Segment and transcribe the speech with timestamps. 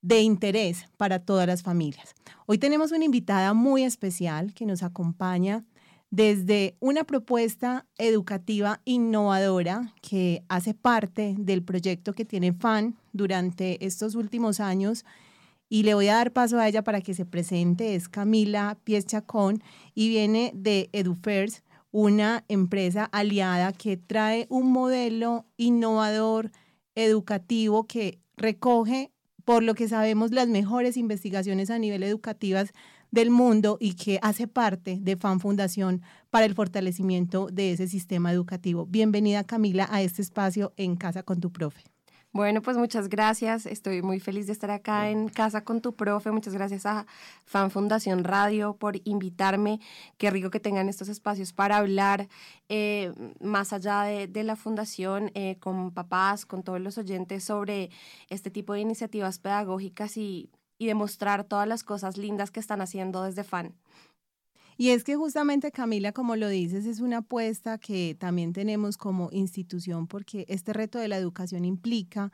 [0.07, 2.15] de interés para todas las familias.
[2.47, 5.65] Hoy tenemos una invitada muy especial que nos acompaña
[6.11, 14.15] desde una propuesta educativa innovadora que hace parte del proyecto que tiene FAN durante estos
[14.15, 15.05] últimos años
[15.69, 17.97] y le voy a dar paso a ella para que se presente.
[17.97, 19.61] Es Camila Pies Chacón
[19.93, 26.53] y viene de EduFirst, una empresa aliada que trae un modelo innovador
[26.95, 29.11] educativo que recoge
[29.47, 32.73] por lo que sabemos, las mejores investigaciones a nivel educativas
[33.13, 38.33] del mundo y que hace parte de FAN Fundación para el fortalecimiento de ese sistema
[38.33, 38.87] educativo.
[38.87, 41.96] Bienvenida Camila a este espacio en Casa con tu profe.
[42.37, 43.65] Bueno, pues muchas gracias.
[43.65, 46.31] Estoy muy feliz de estar acá en casa con tu profe.
[46.31, 47.07] Muchas gracias a
[47.47, 49.81] Fan Fundación Radio por invitarme.
[50.19, 52.29] Qué rico que tengan estos espacios para hablar
[52.69, 53.11] eh,
[53.41, 57.89] más allá de, la fundación eh, con papás, con todos los oyentes sobre
[58.29, 63.23] este tipo de iniciativas pedagógicas y, y demostrar todas las cosas lindas que están haciendo
[63.23, 63.75] desde Fan.
[64.77, 69.31] Y es que justamente, Camila, como lo dices, es una apuesta que también tenemos como
[69.33, 72.31] institución porque este reto de la educación implica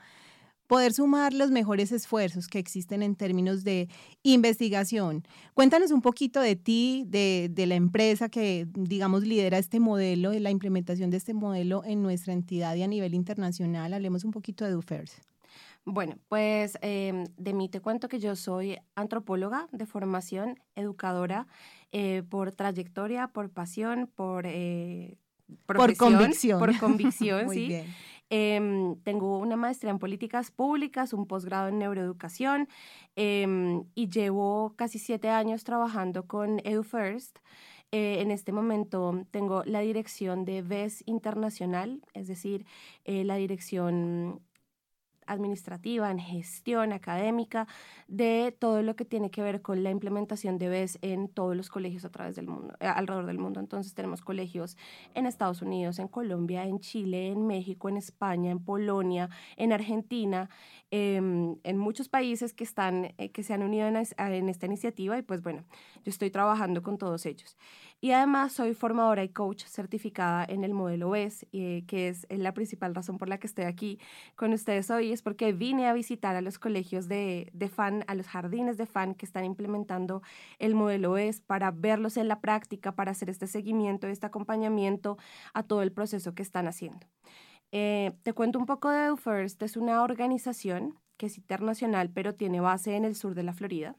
[0.67, 3.89] poder sumar los mejores esfuerzos que existen en términos de
[4.23, 5.23] investigación.
[5.55, 10.51] Cuéntanos un poquito de ti, de, la empresa que, digamos, lidera este modelo, de la
[10.51, 13.93] implementación de este modelo en nuestra entidad y a nivel internacional.
[13.93, 15.32] Hablemos un poquito de DoFirst.
[15.85, 21.49] Bueno, pues em, de mí te cuento que yo soy antropóloga de formación, educadora,
[21.91, 24.47] eh, por trayectoria, por pasión, por...
[24.47, 25.19] Eh,
[25.67, 26.61] por convicción.
[26.61, 27.83] Por convicción, sí.
[28.31, 32.69] Em, tengo una maestría en políticas públicas, un posgrado en neuroeducación
[33.17, 37.41] em, y llevo casi siete años trabajando con EduFirst.
[37.91, 42.65] Eh, en este momento tengo la dirección de VES Internacional, es decir,
[43.05, 44.41] la dirección
[45.27, 47.67] administrativa, en gestión académica,
[48.09, 51.71] de todo lo que tiene que ver con la implementación de BES en todos los
[51.71, 53.61] colegios a través del mundo, eh, alrededor del mundo.
[53.61, 54.77] Entonces tenemos colegios
[55.15, 60.51] en Estados Unidos, en Colombia, en Chile, en México, en España, en Polonia, en Argentina,
[60.91, 65.19] em, en muchos países que están, eh, que se han unido en, en esta iniciativa
[65.19, 65.65] y pues bueno,
[66.05, 67.57] yo estoy trabajando con todos ellos.
[68.05, 72.53] Y además soy formadora y coach certificada en el modelo BES, eh, que es la
[72.53, 74.01] principal razón por la que estoy aquí
[74.35, 78.17] con ustedes hoy, es porque vine a visitar a los colegios de, de FAN, a
[78.17, 80.21] los jardines de FAN que están implementando
[80.59, 85.17] el modelo BES para verlos en la práctica, para hacer este seguimiento, este acompañamiento
[85.55, 87.07] a todo el proceso que están haciendo.
[87.71, 92.61] Eh, te cuento un poco de EduFirst, es una organización que es internacional, pero tiene
[92.61, 93.95] base en el sur de la Florida.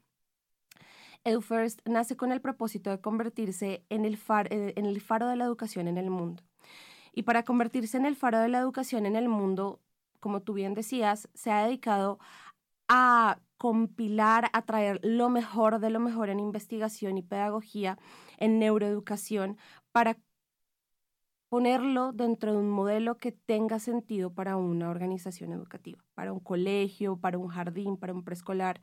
[1.24, 4.20] EduFirst nace con el propósito de convertirse en el,
[4.50, 6.44] eh, en el faro de la educación en el mundo.
[7.14, 9.80] Y para convertirse en el faro de la educación en el mundo,
[10.20, 12.20] como tú bien decías, se ha dedicado
[12.88, 17.98] a compilar, a traer lo mejor de lo mejor en investigación y pedagogía,
[18.38, 19.58] en neuroeducación,
[19.92, 20.18] para
[21.48, 27.16] ponerlo dentro de un modelo que tenga sentido para una organización educativa, para un colegio,
[27.18, 28.82] para un jardín, para un preescolar.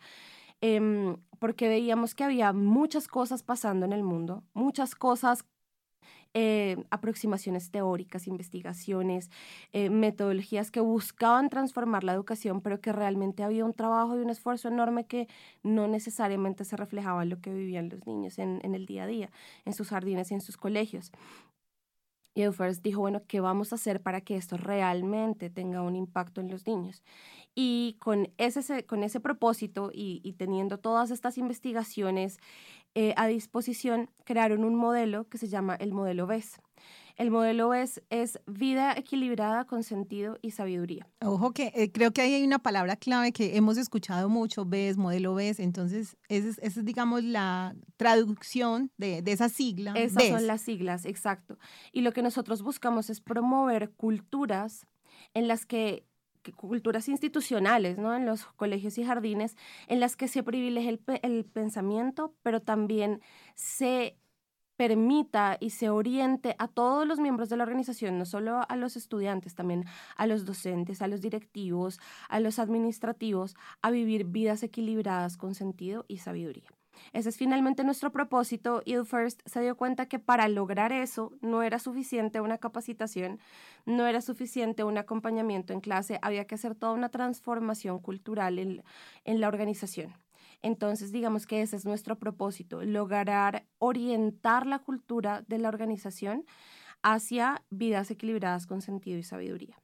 [0.60, 5.46] Em, porque veíamos que había muchas cosas pasando en el mundo, muchas cosas,
[6.32, 9.30] eh, aproximaciones teóricas, investigaciones,
[9.72, 14.30] eh, metodologías que buscaban transformar la educación, pero que realmente había un trabajo y un
[14.30, 15.28] esfuerzo enorme que
[15.64, 19.06] no necesariamente se reflejaba en lo que vivían los niños en, en el día a
[19.08, 19.30] día,
[19.64, 21.10] en sus jardines y en sus colegios.
[22.34, 26.40] Y EduFirst dijo, bueno, ¿qué vamos a hacer para que esto realmente tenga un impacto
[26.40, 27.02] en los niños?
[27.54, 32.38] Y con ese, con ese propósito y, teniendo todas estas investigaciones
[32.94, 36.60] eh, a disposición, crearon un modelo que se llama el modelo BES.
[37.20, 41.06] El modelo es, es vida equilibrada con sentido y sabiduría.
[41.20, 44.96] Ojo que eh, creo que ahí hay una palabra clave que hemos escuchado mucho, BES,
[44.96, 49.92] modelo BES, entonces esa es, digamos, la traducción de, de esa sigla.
[49.96, 51.58] Esas son las siglas, exacto.
[51.92, 54.86] Y lo que nosotros buscamos es promover culturas
[55.34, 56.06] en las que
[56.56, 58.16] culturas institucionales, ¿no?
[58.16, 59.58] En los colegios y jardines,
[59.88, 63.20] en las que se privilegia el, el pensamiento, pero también
[63.54, 64.16] se
[64.80, 68.96] permita y se oriente a todos los miembros de la organización, no solo a los
[68.96, 69.84] estudiantes, también
[70.16, 72.00] a los docentes, a los directivos,
[72.30, 76.70] a los administrativos, a vivir vidas equilibradas con sentido y sabiduría.
[77.12, 81.62] Ese es finalmente nuestro propósito y First se dio cuenta que para lograr eso no
[81.62, 83.38] era suficiente una capacitación,
[83.84, 88.82] no era suficiente un acompañamiento en clase, había que hacer toda una transformación cultural en,
[89.26, 90.14] en la organización.
[90.62, 96.44] Entonces, digamos que ese es nuestro propósito, lograr orientar la cultura de la organización
[97.02, 99.80] hacia vidas equilibradas con sentido y sabiduría.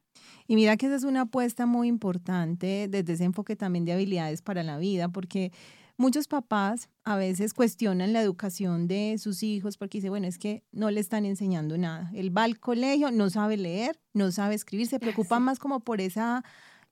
[0.47, 4.43] Y mira que esa es una apuesta muy importante desde ese enfoque también de habilidades
[4.43, 5.53] para la vida, porque
[5.97, 10.63] muchos papás a veces cuestionan la educación de sus hijos porque dicen, bueno, es que
[10.73, 12.11] no le están enseñando nada.
[12.15, 16.01] Él va al colegio, no sabe leer, no sabe escribir, se preocupa más como por
[16.01, 16.45] esa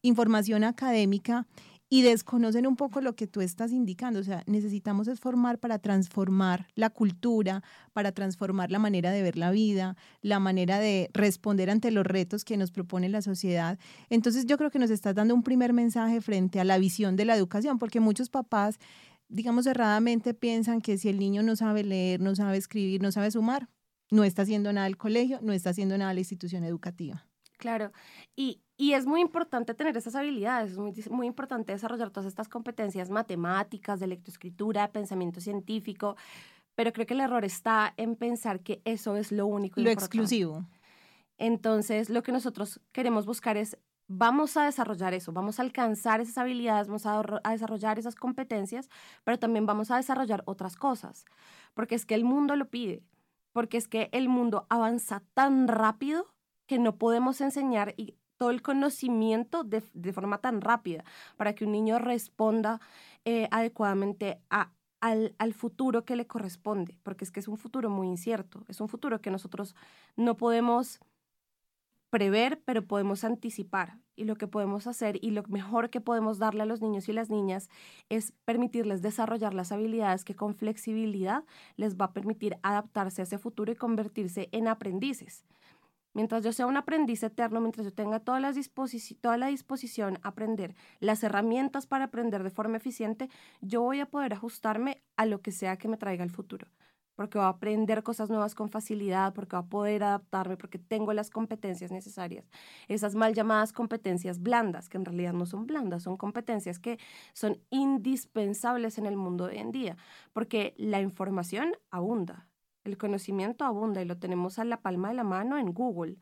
[0.02, 1.46] información académica
[1.94, 4.18] y desconocen un poco lo que tú estás indicando.
[4.18, 7.62] O sea, necesitamos es formar para transformar la cultura,
[7.92, 12.44] para transformar la manera de ver la vida, la manera de responder ante los retos
[12.44, 13.78] que nos propone la sociedad.
[14.10, 17.26] Entonces yo creo que nos estás dando un primer mensaje frente a la visión de
[17.26, 18.80] la educación, porque muchos papás,
[19.28, 23.30] digamos erradamente, piensan que si el niño no sabe leer, no sabe escribir, no sabe
[23.30, 23.68] sumar,
[24.10, 27.24] no está haciendo nada el colegio, no está haciendo nada la institución educativa.
[27.56, 27.92] Claro,
[28.34, 32.48] y, y es muy importante tener esas habilidades, es muy, muy, importante desarrollar todas estas
[32.48, 36.16] competencias matemáticas, de lectoescritura, pensamiento científico,
[36.74, 39.80] pero creo que el error está en pensar que eso es lo único.
[39.80, 40.64] Lo exclusivo.
[41.38, 43.78] Entonces, lo que nosotros queremos buscar es,
[44.08, 48.88] vamos a desarrollar eso, vamos a alcanzar esas habilidades, vamos a, a desarrollar esas competencias,
[49.22, 51.24] pero también vamos a desarrollar otras cosas,
[51.74, 53.04] porque es que el mundo lo pide,
[53.52, 56.34] porque es que el mundo avanza tan rápido
[56.66, 59.80] que no podemos enseñar y todo el conocimiento de,
[60.12, 61.04] forma tan rápida
[61.36, 62.80] para que un niño responda
[63.24, 64.70] eh, adecuadamente a,
[65.00, 68.80] al, al, futuro que le corresponde, porque es que es un futuro muy incierto, es
[68.80, 69.74] un futuro que nosotros
[70.16, 71.00] no podemos
[72.14, 73.98] prever, pero podemos anticipar.
[74.14, 77.12] Y lo que podemos hacer y lo mejor que podemos darle a los niños y
[77.12, 77.68] las niñas
[78.08, 81.42] es permitirles desarrollar las habilidades que con flexibilidad
[81.74, 85.44] les va a permitir adaptarse a ese futuro y convertirse en aprendices.
[86.14, 91.24] Mientras yo sea un aprendiz eterno, mientras yo tenga toda la, disposición a aprender, las
[91.24, 93.28] herramientas para aprender de forma eficiente,
[93.60, 96.68] yo voy a poder ajustarme a lo que sea que me traiga el futuro.
[97.16, 101.12] Porque voy a aprender cosas nuevas con facilidad, porque voy a poder adaptarme, porque tengo
[101.12, 102.48] las competencias necesarias.
[102.86, 106.98] Esas mal llamadas competencias blandas, que en realidad no son blandas, son competencias que
[107.32, 109.96] son indispensables en el mundo de hoy en día,
[110.32, 112.48] porque la información abunda
[112.84, 116.16] el conocimiento abunda y lo tenemos a la palma de la mano en Google,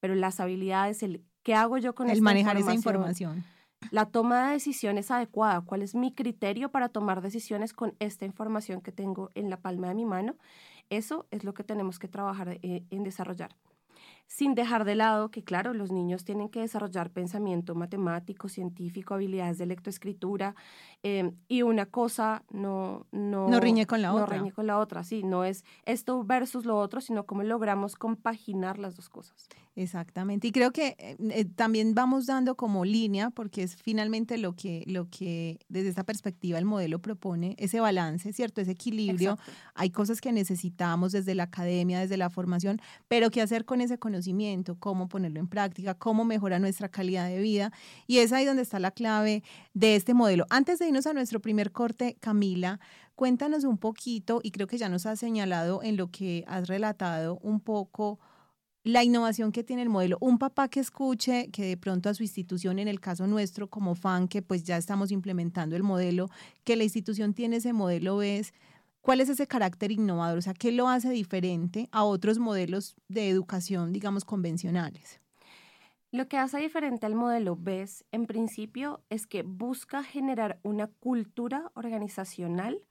[0.00, 3.44] pero las habilidades, el qué hago yo con el manejar esa información.
[3.90, 8.80] La toma de decisiones adecuada, cuál es mi criterio para tomar decisiones con esta información
[8.80, 10.36] que tengo en la palma de mi mano,
[10.90, 13.54] eso es lo que tenemos que trabajar eh, en desarrollar
[14.28, 19.56] sin dejar de lado que, claro, los niños tienen que desarrollar pensamiento matemático, científico, habilidades
[19.56, 20.54] de lectoescritura,
[21.02, 24.36] eh, y una cosa no, no, no riñe con la no otra.
[24.36, 28.78] riñe con la otra, sí, no es esto versus lo otro, sino cómo logramos compaginar
[28.78, 29.48] las dos cosas.
[29.80, 34.54] Exactamente, y creo que eh, eh, también vamos dando como línea, porque es finalmente lo
[34.54, 38.60] que, lo que desde esta perspectiva el modelo propone, ese balance, ¿cierto?
[38.60, 39.38] Ese equilibrio.
[39.74, 43.98] Hay cosas que necesitamos desde la academia, desde la formación, pero qué hacer con ese
[43.98, 47.72] conocimiento conocimiento, cómo ponerlo en práctica, cómo mejora nuestra calidad de vida.
[48.06, 49.42] Y es ahí donde está la clave
[49.74, 50.44] de este modelo.
[50.50, 52.80] Antes de irnos a nuestro primer corte, Camila,
[53.14, 57.38] cuéntanos un poquito, y creo que ya nos has señalado en lo que has relatado
[57.42, 58.18] un poco
[58.88, 60.16] la innovación que tiene el modelo.
[60.18, 63.94] Un papá que escuche que de pronto a su institución, en el caso nuestro como
[63.94, 66.30] fan, que pues ya estamos implementando el modelo,
[66.64, 68.54] que la institución tiene ese modelo, ves
[69.02, 70.38] ¿Cuál es ese carácter innovador?
[70.38, 75.20] O sea, ¿qué lo hace diferente a otros modelos de educación, digamos, convencionales?
[76.10, 81.70] Lo que hace diferente al modelo BES, en principio, es que busca generar una cultura
[81.74, 82.82] organizacional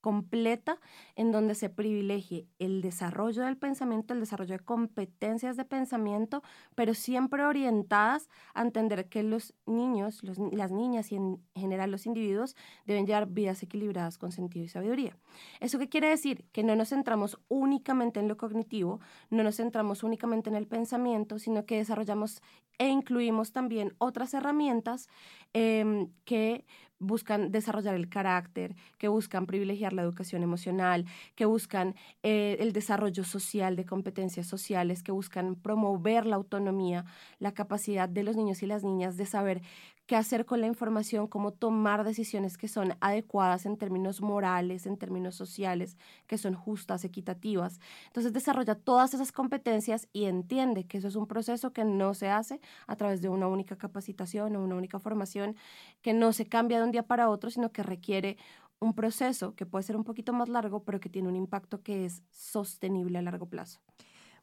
[0.00, 0.78] completa
[1.16, 6.42] en donde se privilegie el desarrollo del pensamiento, el desarrollo de competencias de pensamiento,
[6.74, 12.56] pero siempre orientadas a entender que los niños, las niñas y en general los individuos
[12.86, 15.16] deben llevar vidas equilibradas con sentido y sabiduría.
[15.60, 16.44] ¿Eso qué quiere decir?
[16.52, 21.38] Que no nos centramos únicamente en lo cognitivo, no nos centramos únicamente en el pensamiento,
[21.38, 22.42] sino que desarrollamos
[22.78, 25.08] e incluimos también otras herramientas
[25.52, 26.64] em, que
[27.00, 33.24] buscan desarrollar el carácter, que buscan privilegiar la educación emocional, que buscan eh, el desarrollo
[33.24, 37.04] social de competencias sociales, que buscan promover la autonomía,
[37.38, 39.62] la capacidad de los niños y las niñas de saber
[40.10, 44.96] qué hacer con la información, cómo tomar decisiones que son adecuadas en términos morales, en
[44.96, 47.78] términos sociales, que son justas, equitativas.
[48.08, 52.28] Entonces desarrolla todas esas competencias y entiende que eso es un proceso que no se
[52.28, 55.54] hace a través de una única capacitación o una única formación,
[56.02, 58.36] que no se cambia de un día para otro, sino que requiere
[58.80, 62.04] un proceso que puede ser un poquito más largo, pero que tiene un impacto que
[62.04, 63.78] es sostenible a largo plazo.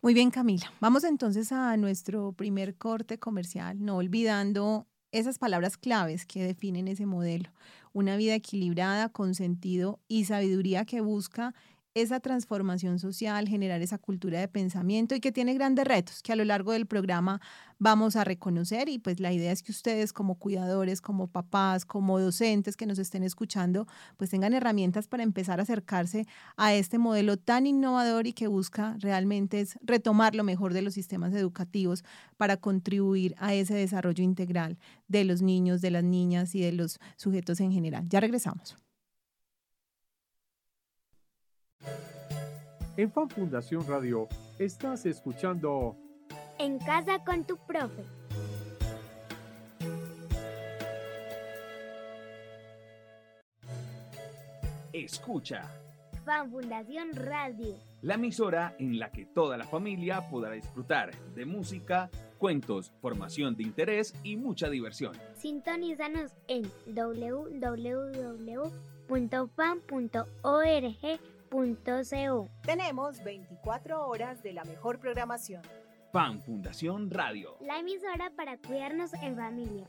[0.02, 0.72] Muy bien, Camila.
[0.80, 7.06] Vamos entonces a nuestro primer corte comercial, no olvidando esas palabras claves que definen ese
[7.06, 7.50] modelo.
[7.94, 11.54] Una vida equilibrada, con sentido y sabiduría que busca
[12.02, 16.36] esa transformación social, generar esa cultura de pensamiento y que tiene grandes retos que a
[16.36, 17.42] lo largo del programa
[17.80, 22.20] vamos a reconocer y pues la idea es que ustedes como cuidadores, como papás, como
[22.20, 23.88] docentes que nos estén escuchando,
[24.18, 26.26] pues tengan herramientas para empezar a acercarse
[26.56, 30.94] a este modelo tan innovador y que busca realmente es retomar lo mejor de los
[30.94, 32.04] sistemas educativos
[32.38, 34.78] para contribuir a ese desarrollo integral
[35.08, 38.06] de los niños, de las niñas y de los sujetos en general.
[38.10, 38.87] Ya regresamos.
[42.98, 45.96] En Fan Fundación Radio estás escuchando
[46.58, 48.04] En casa con tu profe.
[54.92, 55.70] Escucha.
[56.26, 57.76] Fan Fundación Radio.
[58.02, 63.62] La emisora en la que toda la familia podrá disfrutar de música, cuentos, formación de
[63.62, 65.14] interés y mucha diversión.
[65.36, 67.78] Sintonízanos en www.fan.org
[72.64, 75.62] tenemos 24 horas de la mejor programación.
[76.12, 77.58] Fan Fundación Radio.
[77.62, 79.88] La emisora para cuidarnos en familia.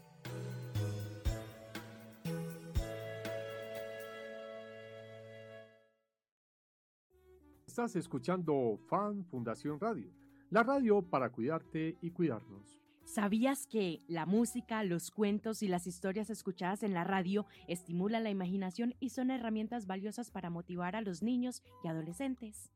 [7.66, 10.12] Estás escuchando Fan Fundación Radio,
[10.50, 12.77] la radio para cuidarte y cuidarnos.
[13.08, 18.28] ¿Sabías que la música, los cuentos y las historias escuchadas en la radio estimulan la
[18.28, 22.70] imaginación y son herramientas valiosas para motivar a los niños y adolescentes?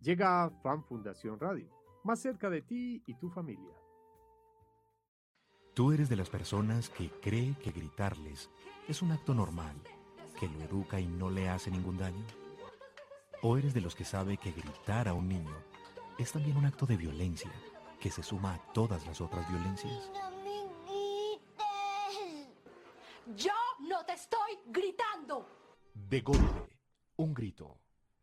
[0.00, 1.68] Llega Fan Fundación Radio,
[2.04, 3.74] más cerca de ti y tu familia.
[5.74, 8.48] ¿Tú eres de las personas que cree que gritarles
[8.86, 9.74] es un acto normal,
[10.38, 12.24] que lo educa y no le hace ningún daño?
[13.42, 15.56] ¿O eres de los que sabe que gritar a un niño
[16.20, 17.50] es también un acto de violencia?
[18.06, 20.12] Que se suma a todas las otras violencias?
[23.36, 25.48] Yo no te estoy gritando.
[25.92, 26.78] De golpe,
[27.16, 27.80] un grito.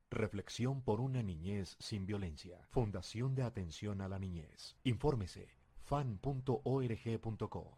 [0.10, 2.66] Reflexión por una niñez sin violencia.
[2.70, 4.78] Fundación de Atención a la Niñez.
[4.86, 5.50] Infórmese
[5.84, 7.78] fan.org.co.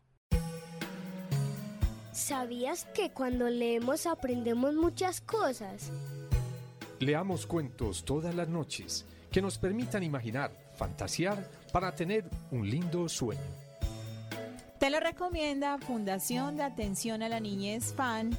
[2.12, 5.92] ¿Sabías que cuando leemos aprendemos muchas cosas?
[7.00, 13.42] Leamos cuentos todas las noches que nos permitan imaginar, fantasear para tener un lindo sueño.
[14.80, 18.38] Te lo recomienda Fundación de Atención a la Niñez FAN.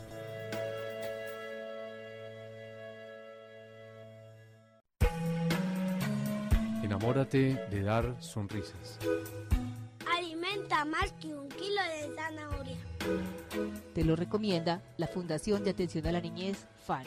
[6.82, 8.98] Enamórate de dar sonrisas.
[10.16, 12.76] Alimenta más que un kilo de zanahoria.
[13.94, 17.04] Te lo recomienda la Fundación de Atención a la Niñez FAN.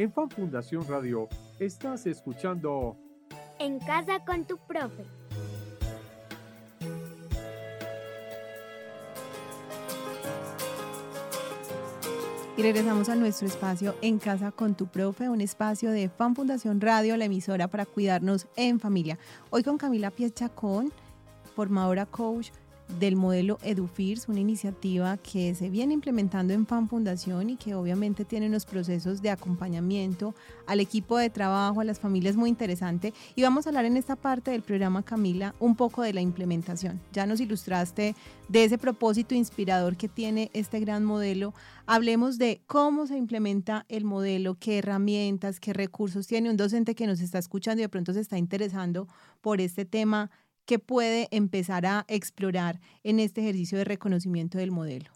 [0.00, 1.28] En Fan Fundación Radio
[1.58, 2.96] estás escuchando
[3.58, 5.04] En casa con tu profe.
[12.56, 16.80] Y regresamos a nuestro espacio En Casa con tu Profe, un espacio de Fan Fundación
[16.80, 19.18] Radio, la emisora para cuidarnos en familia.
[19.50, 20.94] Hoy con Camila Piechacón,
[21.54, 22.48] formadora coach,
[22.98, 28.24] del modelo EduFIRS, una iniciativa que se viene implementando en FAN Fundación y que obviamente
[28.24, 30.34] tiene unos procesos de acompañamiento
[30.66, 33.12] al equipo de trabajo, a las familias muy interesante.
[33.34, 37.00] Y vamos a hablar en esta parte del programa, Camila, un poco de la implementación.
[37.12, 38.14] Ya nos ilustraste
[38.48, 41.54] de ese propósito inspirador que tiene este gran modelo.
[41.86, 47.06] Hablemos de cómo se implementa el modelo, qué herramientas, qué recursos tiene un docente que
[47.06, 49.06] nos está escuchando y de pronto se está interesando
[49.40, 50.30] por este tema
[50.70, 55.10] que puede empezar a explorar en este ejercicio de reconocimiento del modelo?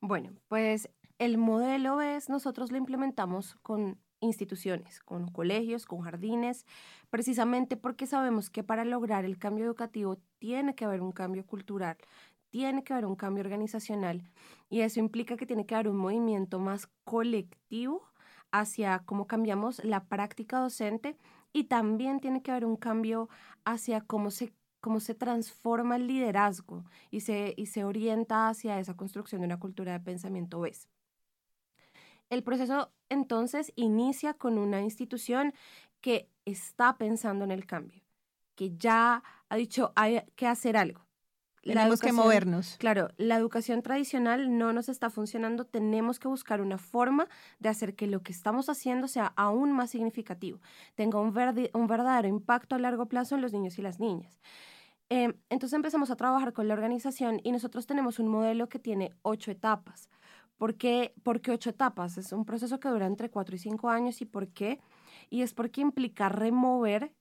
[0.00, 6.64] Bueno, pues el modelo es, nosotros lo implementamos con instituciones, con colegios, con jardines,
[7.10, 11.98] precisamente porque sabemos que para lograr el cambio educativo tiene que haber un cambio cultural,
[12.48, 14.30] tiene que haber un cambio organizacional
[14.70, 18.02] y eso implica que tiene que haber un movimiento más colectivo
[18.50, 21.18] hacia cómo cambiamos la práctica docente
[21.54, 23.30] y también tiene que haber un cambio
[23.64, 24.52] hacia cómo se
[24.84, 29.58] cómo se transforma el liderazgo y se, y se orienta hacia esa construcción de una
[29.58, 30.90] cultura de pensamiento BES.
[32.28, 35.54] El proceso entonces inicia con una institución
[36.02, 38.02] que está pensando en el cambio,
[38.56, 41.06] que ya ha dicho hay que hacer algo.
[41.64, 42.76] Tenemos que movernos.
[42.78, 47.28] Claro, la educación tradicional no nos está funcionando, tenemos que buscar una forma
[47.58, 50.60] de hacer que lo que estamos haciendo sea aún más significativo,
[50.94, 51.36] tenga un,
[51.72, 54.40] un verdadero impacto a largo plazo en los niños y las niñas.
[55.10, 59.12] Em, entonces empezamos a trabajar con la organización y nosotros tenemos un modelo que tiene
[59.22, 60.08] ocho etapas.
[60.56, 62.16] ¿Por qué, ¿Por qué ocho etapas?
[62.16, 64.20] Es un proceso que dura entre cuatro y cinco años.
[64.22, 64.80] ¿Y por qué?
[65.28, 67.12] Y es porque implica remover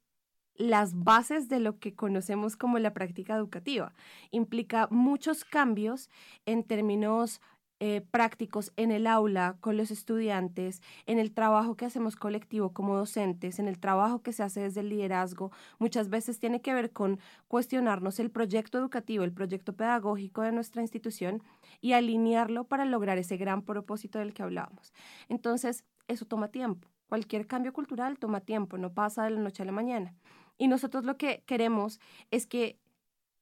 [0.55, 3.93] las bases de lo que conocemos como la práctica educativa.
[4.31, 6.09] Implica muchos cambios
[6.45, 7.41] en términos
[7.85, 12.95] eh, prácticos en el aula con los estudiantes, en el trabajo que hacemos colectivo como
[12.95, 16.93] docentes, en el trabajo que se hace desde el liderazgo, muchas veces tiene que ver
[16.93, 17.19] con
[17.49, 21.43] cuestionarnos el proyecto educativo, el proyecto pedagógico de nuestra institución
[21.81, 24.93] y alinearlo para lograr ese gran propósito del que hablábamos.
[25.27, 26.87] Entonces, eso toma tiempo.
[27.07, 30.15] Cualquier cambio cultural toma tiempo, no pasa de la noche a la mañana.
[30.57, 31.99] Y nosotros lo que queremos
[32.31, 32.77] es que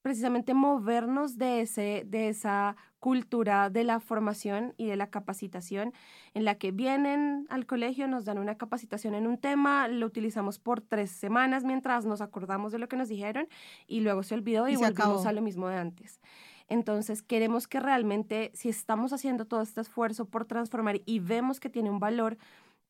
[0.01, 5.93] precisamente movernos de, ese, de esa cultura de la formación y de la capacitación
[6.33, 10.59] en la que vienen al colegio, nos dan una capacitación en un tema, lo utilizamos
[10.59, 13.47] por tres semanas mientras nos acordamos de lo que nos dijeron
[13.87, 16.21] y luego se olvidó y, volvimos a lo mismo de antes.
[16.67, 21.69] Entonces, queremos que realmente, si estamos haciendo todo este esfuerzo por transformar y vemos que
[21.69, 22.37] tiene un valor,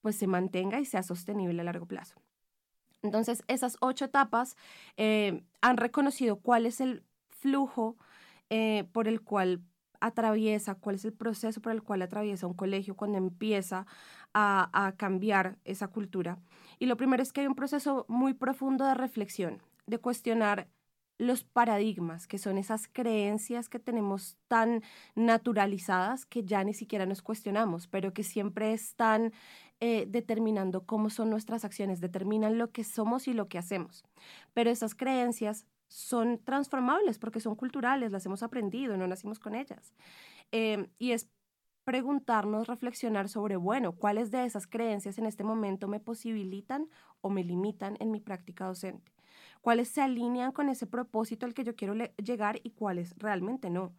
[0.01, 2.21] pues se mantenga y sea sostenible a largo plazo.
[3.03, 4.55] Entonces, esas ocho etapas
[4.97, 7.97] eh, han reconocido cuál es el flujo
[8.49, 9.61] eh, por el cual
[9.99, 13.85] atraviesa, cuál es el proceso por el cual atraviesa un colegio cuando empieza
[14.33, 16.39] a, a, cambiar esa cultura.
[16.79, 20.67] Y lo primero es que hay un proceso muy profundo de reflexión, de cuestionar
[21.21, 24.81] los paradigmas, que son esas creencias que tenemos tan
[25.13, 29.31] naturalizadas que ya ni siquiera nos cuestionamos, pero que siempre están
[29.83, 34.03] eh, determinando cómo son nuestras acciones, determinan lo que somos y lo que hacemos.
[34.53, 39.93] Pero esas creencias son transformables porque son culturales, las hemos aprendido, no nacimos con ellas.
[40.51, 41.29] Eh, y es
[41.83, 46.87] preguntarnos, reflexionar sobre, bueno, cuáles de esas creencias en este momento me posibilitan
[47.21, 49.11] o me limitan en mi práctica docente
[49.61, 53.93] cuáles se alinean con ese propósito al que yo quiero llegar y cuáles realmente no.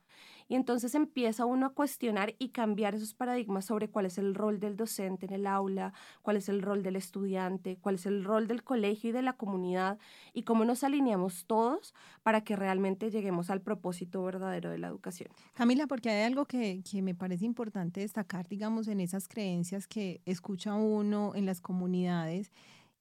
[0.49, 4.61] Y entonces empieza uno a cuestionar y cambiar esos paradigmas sobre cuál es el rol
[4.61, 8.49] del docente en el aula, cuál es el rol del estudiante, cuál es el rol
[8.49, 9.99] del colegio y de la comunidad
[10.33, 15.31] y cómo nos alineamos todos para que realmente lleguemos al propósito verdadero de la educación.
[15.55, 20.21] Camila, porque hay algo que, que me parece importante destacar, digamos, en esas creencias que
[20.27, 22.53] escucha uno en las comunidades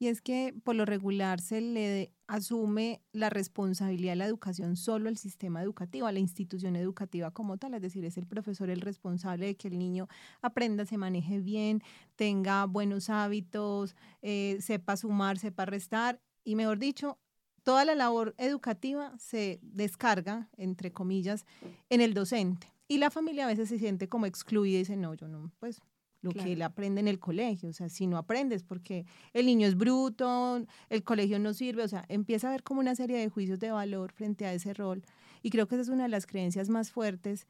[0.01, 5.09] y es que por lo regular se le asume la responsabilidad de la educación solo
[5.09, 8.81] al sistema educativo, a la institución educativa como tal, es decir, es el profesor el
[8.81, 10.07] responsable de que el niño
[10.41, 11.83] aprenda, se maneje bien,
[12.15, 17.19] tenga buenos hábitos, eh, sepa sumar, sepa restar y mejor dicho,
[17.61, 21.45] toda la labor educativa se descarga, entre comillas,
[21.91, 22.73] en el docente.
[22.87, 25.79] Y la familia a veces se siente como excluida y dice, no, yo no, pues
[26.21, 27.69] lo que él aprende en el colegio.
[27.69, 31.87] O sea, si no aprendes porque el niño es bruto, el colegio no sirve, o
[31.87, 35.03] sea, empieza a haber como una serie de juicios de valor frente a ese rol.
[35.41, 37.47] Y creo que esa es una de las creencias más fuertes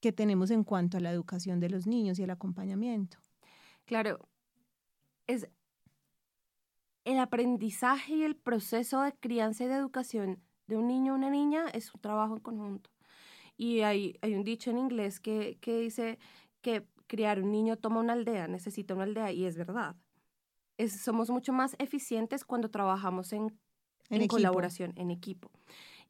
[0.00, 3.16] que tenemos en cuanto a la educación de los niños y el acompañamiento.
[3.86, 4.18] Claro,
[5.26, 5.48] es
[7.04, 11.30] el aprendizaje y el proceso de crianza y de educación de un niño o una
[11.30, 12.90] niña es un trabajo en conjunto.
[13.56, 16.18] Y hay, hay un dicho en inglés que, que dice
[16.60, 19.96] que criar un niño toma una aldea, necesita una aldea y es verdad.
[20.76, 23.56] Es, somos mucho más eficientes cuando trabajamos en,
[24.10, 25.50] en, colaboración, en equipo.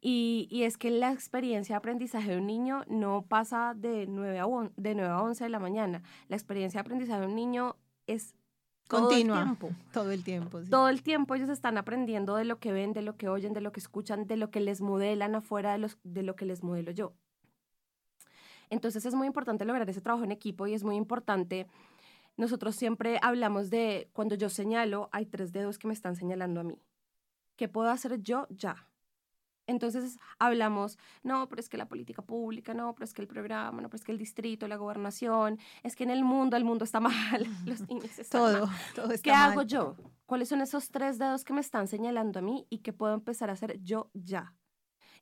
[0.01, 4.39] Y, y, es que la experiencia de aprendizaje de un niño no pasa de 9
[4.39, 6.03] a, de 9 a 11 de la mañana.
[6.27, 7.75] La experiencia de aprendizaje de un niño
[8.07, 8.35] es
[8.87, 9.81] Continua, todo el tiempo.
[9.91, 10.61] Todo el tiempo.
[10.69, 13.61] Todo el tiempo ellos están aprendiendo de lo que ven, de lo que oyen, de
[13.61, 16.63] lo que escuchan, de lo que les modelan afuera de, los, de lo que les
[16.63, 17.13] modelo yo.
[18.69, 21.67] Entonces es muy importante lograr ese trabajo en equipo y es muy importante.
[22.37, 26.63] Nosotros siempre hablamos de cuando yo señalo, hay tres dedos que me están señalando a
[26.63, 26.81] mí.
[27.55, 28.89] ¿Qué puedo hacer yo ya?
[29.67, 33.81] Entonces hablamos, no, pero es que la política pública, no, pero es que el programa,
[33.81, 36.83] no, pero es que el distrito, la gobernación, es que en el mundo, el mundo
[36.83, 37.13] está mal,
[37.65, 38.75] los niños están todo, mal.
[38.93, 39.95] Todo está ¿Qué hago yo?
[40.25, 43.49] ¿Cuáles son esos tres dedos que me están señalando a mí y que puedo empezar
[43.49, 44.53] a hacer yo ya?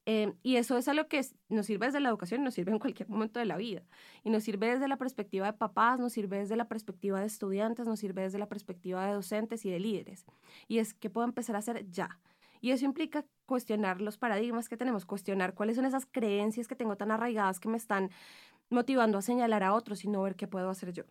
[0.06, 3.10] Eh, y eso es algo que nos sirve desde la educación, nos sirve en cualquier
[3.10, 3.84] momento de la vida.
[4.24, 7.88] Y nos sirve desde la perspectiva de papás, nos sirve desde la perspectiva de estudiantes,
[7.88, 10.26] nos sirve desde la perspectiva de docentes y de líderes.
[10.68, 12.20] Y es que puedo empezar a hacer ya.
[12.60, 16.96] Y eso implica cuestionar los paradigmas que tenemos, cuestionar cuáles son esas creencias que tengo
[16.96, 18.10] tan arraigadas que me están
[18.70, 21.04] motivando a señalar a otros y no ver qué puedo hacer yo.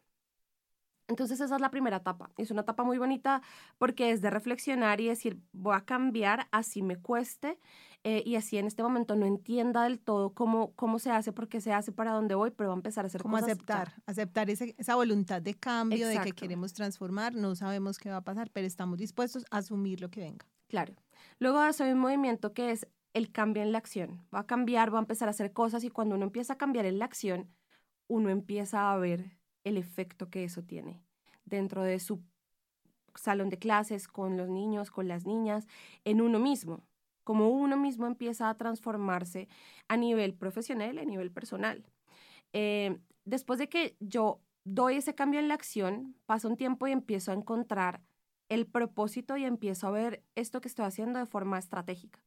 [1.09, 2.31] Entonces esa es la primera etapa.
[2.39, 3.43] Es una etapa muy bonita
[3.77, 7.59] porque es de reflexionar y decir, voy a cambiar así me cueste
[8.05, 11.49] eh, y así en este momento no entienda del todo cómo, cómo se hace, por
[11.49, 13.51] qué se hace, para dónde voy, pero voy a empezar a hacer como cosas.
[13.51, 18.25] aceptar, aceptar esa voluntad de cambio, de que queremos transformar, no sabemos qué va a
[18.25, 20.47] pasar, pero estamos dispuestos a asumir lo que venga.
[20.69, 20.95] Claro.
[21.39, 24.27] Luego hace un movimiento que es el cambio en la acción.
[24.35, 26.87] Va a cambiar, va a empezar a hacer cosas y cuando uno empieza a cambiar
[26.87, 27.49] en la acción,
[28.09, 31.03] uno empieza a ver el efecto que eso tiene
[31.45, 32.21] dentro de su
[33.15, 35.67] salón de clases, con los niños, con las niñas,
[36.05, 36.83] en uno mismo,
[37.25, 39.49] como uno mismo empieza a transformarse
[39.89, 41.85] a nivel profesional, a nivel personal.
[42.53, 46.93] Eh, después de que yo doy ese cambio en la acción, pasa un tiempo y
[46.93, 48.03] empiezo a encontrar
[48.49, 52.23] el propósito y empiezo a ver esto que estoy haciendo de forma estratégica.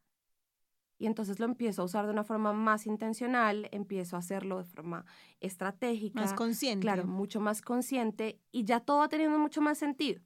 [0.98, 4.64] Y entonces lo empiezo a usar de una forma más intencional, empiezo a hacerlo de
[4.64, 5.06] forma
[5.42, 6.22] estratégica.
[6.22, 6.82] Más consciente.
[6.82, 10.22] Claro, mucho más consciente y ya todo va teniendo mucho más sentido.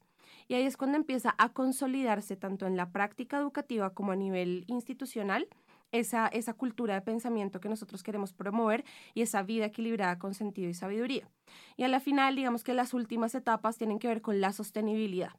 [0.49, 4.65] Y ahí es cuando empieza a consolidarse tanto en la práctica educativa como a nivel
[4.67, 5.47] institucional
[5.91, 8.83] esa, esa cultura de pensamiento que nosotros queremos promover
[9.13, 11.29] y esa vida equilibrada con sentido y sabiduría.
[11.77, 15.35] Y a la final, digamos que las últimas etapas tienen que ver con la sostenibilidad.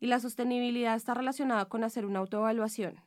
[0.00, 3.00] Y la sostenibilidad está relacionada con hacer una autoevaluación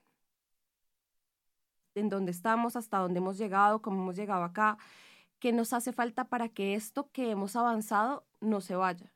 [1.95, 4.77] en dónde estamos, hasta dónde hemos llegado, cómo hemos llegado acá,
[5.39, 9.11] qué nos hace falta para que esto que hemos avanzado no se vaya.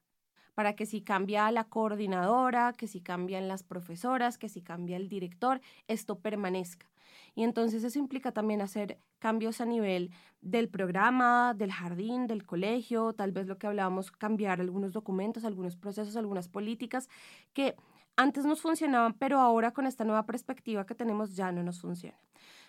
[0.55, 5.07] Para que si cambia la coordinadora, que si cambian las profesoras, que si cambia el
[5.09, 6.87] director, esto permanezca.
[7.35, 13.13] Y entonces eso implica también hacer cambios a nivel del programa, del jardín, del colegio,
[13.13, 17.09] tal vez lo que hablábamos, cambiar algunos documentos, algunos procesos, algunas políticas
[17.53, 17.75] que
[18.15, 22.17] antes nos funcionaban, pero ahora con esta nueva perspectiva que tenemos ya no nos funciona.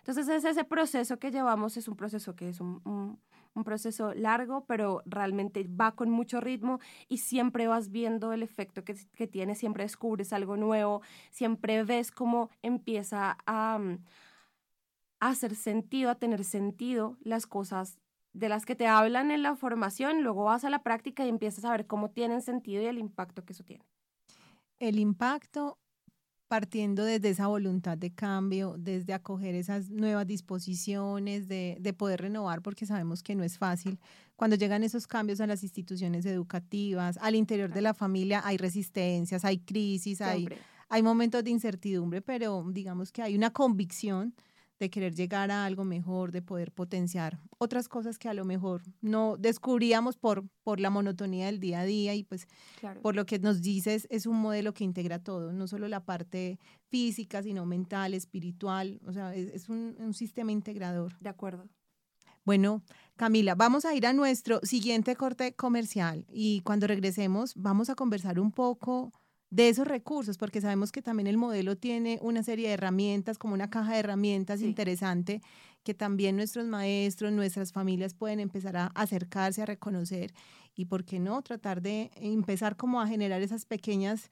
[0.06, 4.64] Entonces, es ese proceso que llevamos, es un proceso que es un, un, proceso largo,
[4.64, 9.56] pero realmente va con mucho ritmo y siempre vas viendo el efecto que, que tiene,
[9.56, 13.98] siempre descubres algo nuevo, siempre ves cómo empieza a, mm,
[15.18, 17.98] a hacer sentido, a tener sentido las cosas
[18.32, 21.64] de las que te hablan en la formación, luego vas a la práctica y empiezas
[21.64, 23.84] a ver cómo tienen sentido y el impacto que eso tiene.
[24.78, 25.78] El impacto
[26.48, 32.62] partiendo desde esa voluntad de cambio, desde acoger esas nuevas disposiciones, de, de, poder renovar,
[32.62, 33.98] porque sabemos que no es fácil.
[34.36, 39.44] Cuando llegan esos cambios a las instituciones educativas, al interior de la familia hay resistencias,
[39.44, 40.48] hay crisis, hay,
[40.88, 44.34] hay momentos de incertidumbre, pero digamos que hay una convicción
[44.78, 48.82] de querer llegar a algo mejor, de poder potenciar otras cosas que a lo mejor
[49.00, 52.46] no descubríamos por, por la monotonía del día a día y pues
[53.02, 56.58] por lo que nos dices es un modelo que integra todo, no solo la parte
[56.88, 61.18] física, sino mental, espiritual, o sea, es, un, un sistema integrador.
[61.20, 61.68] De acuerdo.
[62.44, 62.82] Bueno,
[63.16, 68.38] Camila, vamos a ir a nuestro siguiente corte comercial y cuando regresemos vamos a conversar
[68.38, 69.10] un poco
[69.56, 73.54] de esos recursos, porque sabemos que también el modelo tiene una serie de herramientas, como
[73.54, 75.40] una caja de herramientas interesante,
[75.82, 80.34] que también nuestros maestros, nuestras familias pueden empezar a acercarse, a reconocer
[80.74, 84.28] y, ¿por qué no?, tratar de empezar como a generar esas pequeñas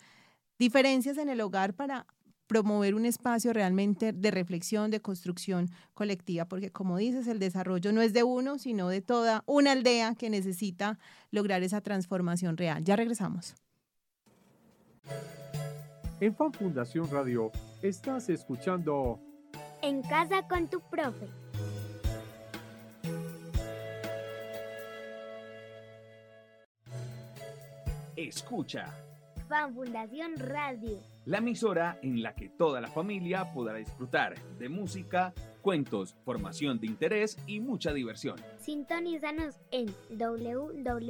[0.59, 2.07] diferencias en el hogar para
[2.47, 8.03] promover un espacio realmente de reflexión, de construcción colectiva, porque como dices, el desarrollo no
[8.03, 10.99] es de uno, sino de toda una aldea que necesita
[11.31, 12.85] lograr esa transformación real.
[12.85, 13.55] Ya regresamos.
[16.21, 17.51] En Fan Fundación Radio
[17.83, 19.21] estás escuchando
[19.83, 21.27] En casa con tu profe.
[28.17, 28.87] Escucha.
[29.49, 30.99] Fan Fundación Radio.
[31.27, 36.87] La emisora en la que toda la familia podrá disfrutar de música, cuentos, formación de
[36.87, 38.37] interés y mucha diversión.
[38.61, 41.05] Sintonízanos en www.fan.org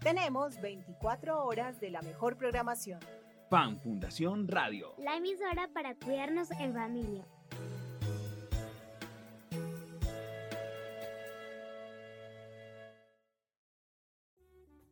[0.00, 3.00] tenemos 24 horas de la mejor programación.
[3.50, 4.94] Fan Fundación Radio.
[4.98, 7.24] La emisora para cuidarnos en familia.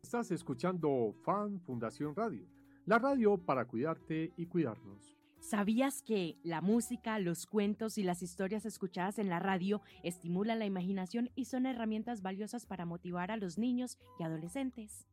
[0.03, 2.47] Estás escuchando Fan Fundación Radio.
[2.85, 5.16] La radio para cuidarte y cuidarnos.
[5.39, 10.65] ¿Sabías que la música, los cuentos y las historias escuchadas en la radio estimulan la
[10.65, 15.07] imaginación y son herramientas valiosas para motivar a los niños y adolescentes?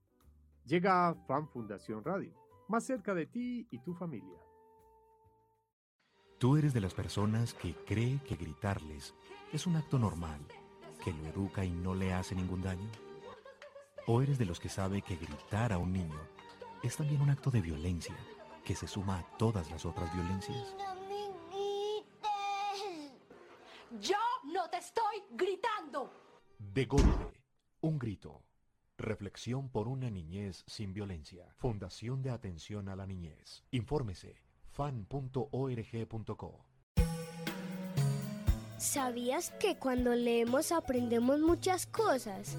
[0.66, 2.32] Llega Fan Fundación Radio,
[2.68, 4.38] más cerca de ti y tu familia.
[6.38, 9.14] ¿Tú eres de las personas que cree que gritarles
[9.52, 10.40] es un acto normal,
[11.04, 12.90] que lo educa y no le hace ningún daño?
[14.06, 16.20] ¿O eres de los que sabe que gritar a un niño
[16.82, 18.16] es también un acto de violencia
[18.64, 20.74] que se suma a todas las otras violencias?
[24.00, 24.16] Yo
[24.52, 26.10] no te estoy gritando.
[26.58, 27.42] De golpe,
[27.82, 28.42] un grito.
[28.96, 31.46] Reflexión por una niñez sin violencia.
[31.56, 33.64] Fundación de Atención a la Niñez.
[33.70, 34.36] Infórmese
[34.70, 36.64] fan.org.co.
[38.78, 42.56] ¿Sabías que cuando leemos aprendemos muchas cosas?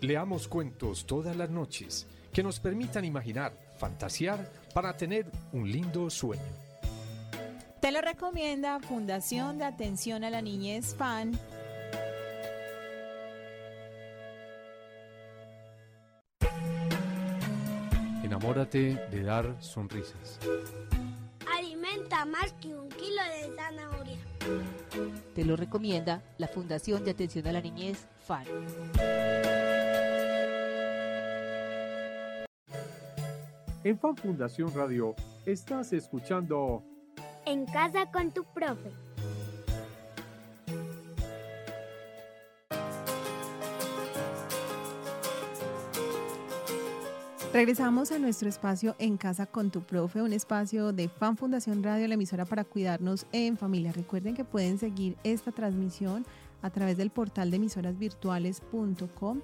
[0.00, 6.42] Leamos cuentos todas las noches que nos permitan imaginar, fantasear para tener un lindo sueño.
[7.80, 11.32] Te lo recomienda Fundación de Atención a la Niñez FAN.
[18.22, 20.38] Enamórate de dar sonrisas.
[21.56, 24.18] Alimenta más que un kilo de zanahoria.
[25.34, 28.44] Te lo recomienda la Fundación de Atención a la Niñez FAN.
[33.82, 35.14] En Fan Fundación Radio
[35.46, 36.84] estás escuchando
[37.46, 38.90] En casa con tu profe.
[47.54, 52.06] Regresamos a nuestro espacio En Casa con tu Profe, un espacio de Fan Fundación Radio,
[52.06, 53.92] la emisora para cuidarnos en familia.
[53.92, 56.24] Recuerden que pueden seguir esta transmisión
[56.62, 59.40] a través del portal de emisorasvirtuales.com,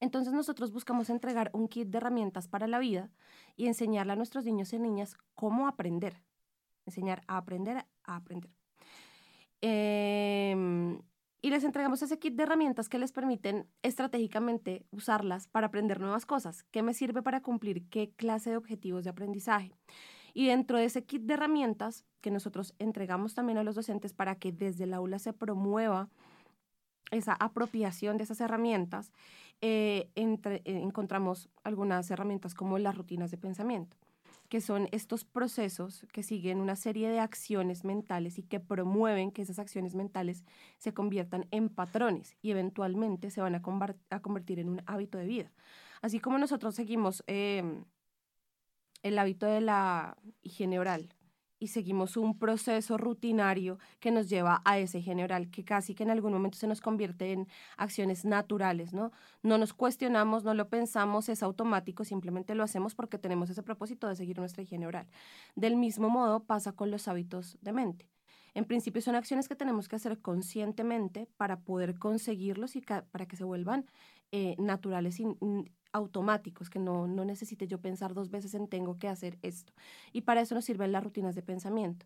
[0.00, 3.10] Entonces nosotros buscamos entregar un kit de herramientas para la vida
[3.56, 6.22] y enseñarle a nuestros niños y niñas cómo aprender.
[6.86, 8.52] Enseñar a aprender a aprender.
[9.60, 10.98] Eh,
[11.44, 16.24] y les entregamos ese kit de herramientas que les permiten estratégicamente usarlas para aprender nuevas
[16.24, 16.62] cosas.
[16.70, 19.76] ¿Qué me sirve para cumplir qué clase de objetivos de aprendizaje?
[20.32, 24.36] Y dentro de ese kit de herramientas que nosotros entregamos también a los docentes para
[24.36, 26.08] que desde el aula se promueva
[27.10, 29.12] esa apropiación de esas herramientas,
[29.60, 33.98] eh, eh, encontramos algunas herramientas como las rutinas de pensamiento
[34.54, 39.42] que son estos procesos que siguen una serie de acciones mentales y que promueven que
[39.42, 40.44] esas acciones mentales
[40.78, 45.52] se conviertan en patrones y eventualmente se van a, convertir en un hábito de vida.
[46.02, 47.84] Así como nosotros seguimos em,
[49.02, 51.12] el hábito de la higiene oral,
[51.58, 56.10] y seguimos un proceso rutinario que nos lleva a ese general, que casi que en
[56.10, 59.12] algún momento se nos convierte en acciones naturales, ¿no?
[59.42, 64.08] No nos cuestionamos, no lo pensamos, es automático, simplemente lo hacemos porque tenemos ese propósito
[64.08, 65.06] de seguir nuestra higiene oral.
[65.54, 68.08] Del mismo modo pasa con los hábitos de mente.
[68.54, 73.36] En principio son acciones que tenemos que hacer conscientemente para poder conseguirlos y para que
[73.36, 73.86] se vuelvan
[74.30, 75.26] eh, naturales y
[75.94, 79.72] automáticos, que no, no necesite yo pensar dos veces en tengo que hacer esto.
[80.12, 82.04] Y para eso nos sirven las rutinas de pensamiento,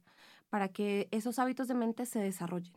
[0.51, 2.75] para que esos hábitos de mente se desarrollen.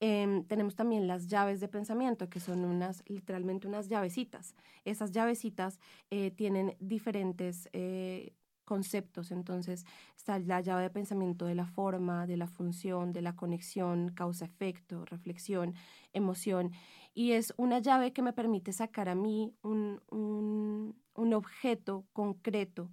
[0.00, 4.54] Em, tenemos también las llaves de pensamiento, que son unas, literalmente unas llavecitas.
[4.84, 5.78] Esas llavecitas
[6.10, 8.34] eh, tienen diferentes eh,
[8.64, 9.30] conceptos.
[9.30, 9.84] Entonces,
[10.16, 15.04] está la llave de pensamiento de la forma, de la función, de la conexión, causa-efecto,
[15.04, 15.74] reflexión,
[16.12, 16.72] emoción.
[17.14, 22.90] Y es una llave que me permite sacar a mí un, un, un objeto concreto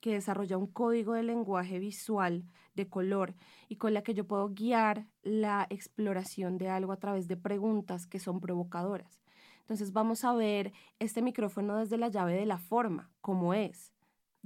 [0.00, 3.34] que desarrolla un código de lenguaje visual de color
[3.68, 8.06] y con la que yo puedo guiar la exploración de algo a través de preguntas
[8.06, 9.20] que son provocadoras.
[9.60, 13.92] Entonces vamos a ver este micrófono desde la llave de la forma, cómo es,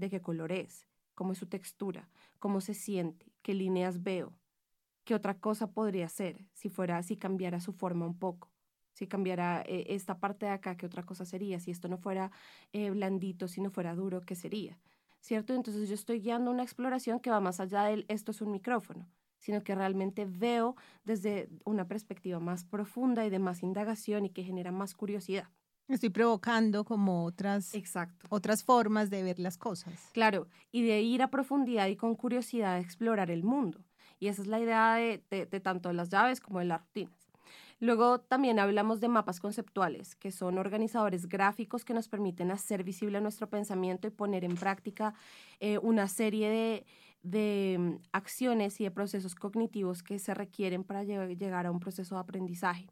[0.03, 4.33] de qué color es, cómo es su textura, cómo se siente, qué líneas veo,
[5.05, 8.51] qué otra cosa podría ser si fuera, si cambiara su forma un poco,
[8.93, 12.31] si cambiara eh, esta parte de acá, qué otra cosa sería, si esto no fuera
[12.73, 14.79] eh, blandito, si no fuera duro, qué sería,
[15.21, 15.55] ¿cierto?
[15.55, 19.09] Entonces yo estoy guiando una exploración que va más allá del esto es un micrófono,
[19.39, 24.45] sino que realmente veo desde una perspectiva más profunda y de más indagación y que
[24.45, 25.49] genera más curiosidad.
[25.89, 28.27] Estoy provocando como otras, Exacto.
[28.31, 30.11] otras formas de ver las cosas.
[30.13, 33.81] Claro, y de ir a profundidad y con curiosidad a explorar el mundo.
[34.19, 36.81] Y esa es la idea de, de, de tanto de las llaves como de las
[36.81, 37.23] rutinas.
[37.83, 43.21] Luego también hablamos de mapas conceptuales, que son organizadores gráficos que nos permiten hacer visible
[43.21, 45.15] nuestro pensamiento y poner en práctica
[45.59, 46.87] eh, una serie de,
[47.25, 52.15] de, mm, acciones y de procesos cognitivos que se requieren para llegar a un proceso
[52.15, 52.87] de aprendizaje.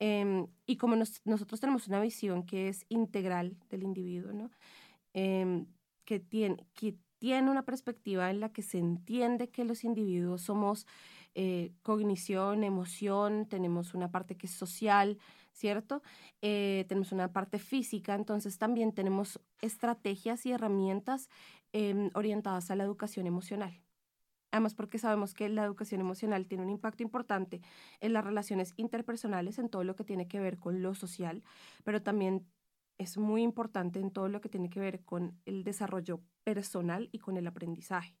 [0.00, 4.50] Eh, y como nos, nosotros tenemos una visión que es integral del individuo, ¿no?
[5.14, 5.64] eh,
[6.04, 10.86] que, tiene, que tiene una perspectiva en la que se entiende que los individuos somos
[11.34, 15.18] eh, cognición, emoción, tenemos una parte que es social,
[15.52, 16.02] ¿cierto?
[16.42, 21.28] Eh, tenemos una parte física, entonces también tenemos estrategias y herramientas
[21.72, 23.80] eh, orientadas a la educación emocional.
[24.52, 27.60] Además, porque sabemos que la educación emocional tiene un impacto importante
[28.00, 31.42] en las relaciones interpersonales, en todo lo que tiene que ver con lo social,
[31.84, 32.46] pero también
[32.98, 37.18] es muy importante en todo lo que tiene que ver con el desarrollo personal y
[37.18, 38.14] con el aprendizaje.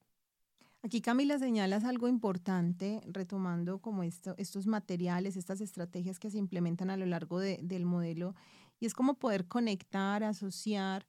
[0.82, 6.88] Aquí Camila señalas algo importante, retomando como esto, estos materiales, estas estrategias que se implementan
[6.88, 8.34] a lo largo de, del modelo,
[8.78, 11.06] y es como poder conectar, asociar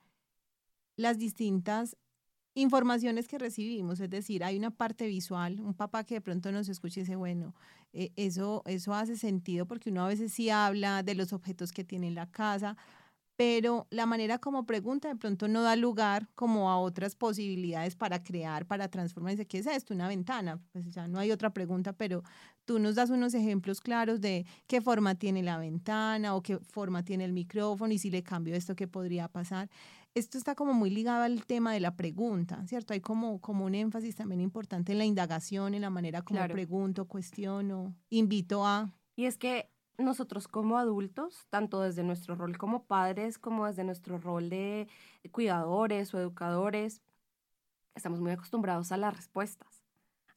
[0.98, 1.96] las distintas
[2.54, 6.70] informaciones que recibimos, es decir, hay una parte visual, un papá que de pronto nos
[6.70, 7.56] escucha y dice, bueno,
[7.94, 11.84] eh, eso, eso hace sentido porque uno a veces sí habla de los objetos que
[11.84, 12.76] tiene en la casa,
[13.38, 18.22] pero la manera como pregunta de pronto no da lugar como a otras posibilidades para
[18.22, 19.32] crear, para transformar.
[19.32, 19.96] Dice, ¿qué es esto?
[19.96, 20.60] Una ventana.
[20.72, 22.22] Pues ya no hay otra pregunta, pero
[22.66, 27.04] tú nos das unos ejemplos claros de qué forma tiene la ventana o qué forma
[27.04, 29.70] tiene el micrófono y si le cambio esto, ¿qué podría pasar?
[30.14, 32.94] Esto está como muy ligado al tema de la pregunta, ¿cierto?
[32.94, 36.54] Hay como, como un énfasis también importante en la indagación, en la manera como claro.
[36.54, 38.92] pregunto, cuestiono, invito a...
[39.16, 44.18] Y es que nosotros como adultos, tanto desde nuestro rol como padres, como desde nuestro
[44.18, 44.88] rol de
[45.32, 47.02] cuidadores o educadores,
[47.96, 49.86] estamos muy acostumbrados a las respuestas,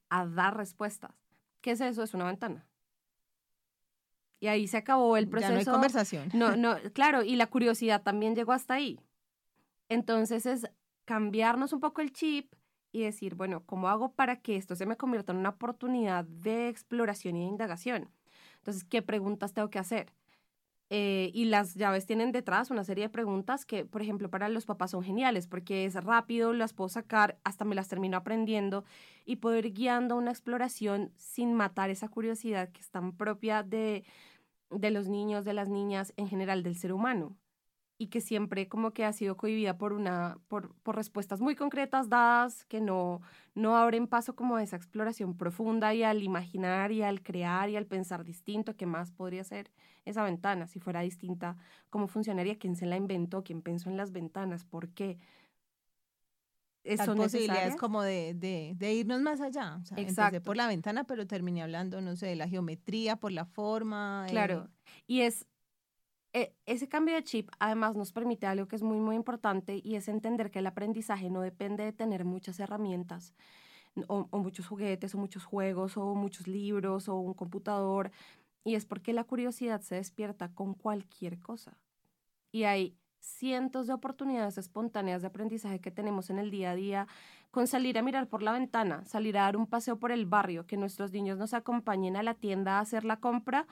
[0.08, 1.12] a dar respuestas.
[1.60, 2.02] ¿Qué es eso?
[2.02, 2.66] Es una ventana.
[4.38, 5.50] Y ahí se acabó el proceso.
[5.50, 6.28] Ya no hay conversación.
[6.34, 9.00] No, no, claro, y la curiosidad también llegó hasta ahí.
[9.88, 10.66] Entonces es
[11.04, 12.54] cambiarnos un poco el chip
[12.92, 16.68] y decir, bueno, ¿cómo hago para que esto se me convierta en una oportunidad de
[16.68, 18.10] exploración y de indagación?
[18.58, 20.12] Entonces, ¿qué preguntas tengo que hacer?
[20.90, 24.66] Eh, y las llaves tienen detrás una serie de preguntas que, por ejemplo, para los
[24.66, 28.84] papás son geniales porque es rápido, las puedo sacar, hasta me las termino aprendiendo
[29.24, 34.04] y poder ir guiando una exploración sin matar esa curiosidad que es tan propia de,
[34.70, 37.36] de los niños, de las niñas, en general del ser humano
[37.96, 42.08] y que siempre como que ha sido cohibida por una por, por, respuestas muy concretas
[42.08, 43.20] dadas que no
[43.54, 47.76] no abren paso como a esa exploración profunda y al imaginar y al crear y
[47.76, 49.70] al pensar distinto qué más podría ser
[50.04, 51.56] esa ventana si fuera distinta
[51.88, 55.18] cómo funcionaría quién se la inventó quién pensó en las ventanas por qué
[57.04, 59.78] son posibilidades como de, de, de, irnos más allá.
[59.82, 63.32] O sea, Empecé por la ventana, pero terminé hablando, no sé, de la geometría, por
[63.32, 64.26] la forma.
[64.28, 64.68] Claro.
[64.68, 64.90] Eh.
[65.06, 65.46] Y es
[66.66, 70.08] ese cambio de chip además nos permite algo que es muy, muy importante y es
[70.08, 73.34] entender que el aprendizaje no depende de tener muchas herramientas
[74.08, 78.10] o, o, muchos juguetes o muchos juegos o muchos libros o un computador
[78.64, 81.78] y es porque la curiosidad se despierta con cualquier cosa.
[82.50, 87.06] Y hay cientos de oportunidades espontáneas de aprendizaje que tenemos en el día a día
[87.50, 90.66] con salir a mirar por la ventana, salir a dar un paseo por el barrio,
[90.66, 93.66] que nuestros niños nos acompañen a la tienda a hacer la compra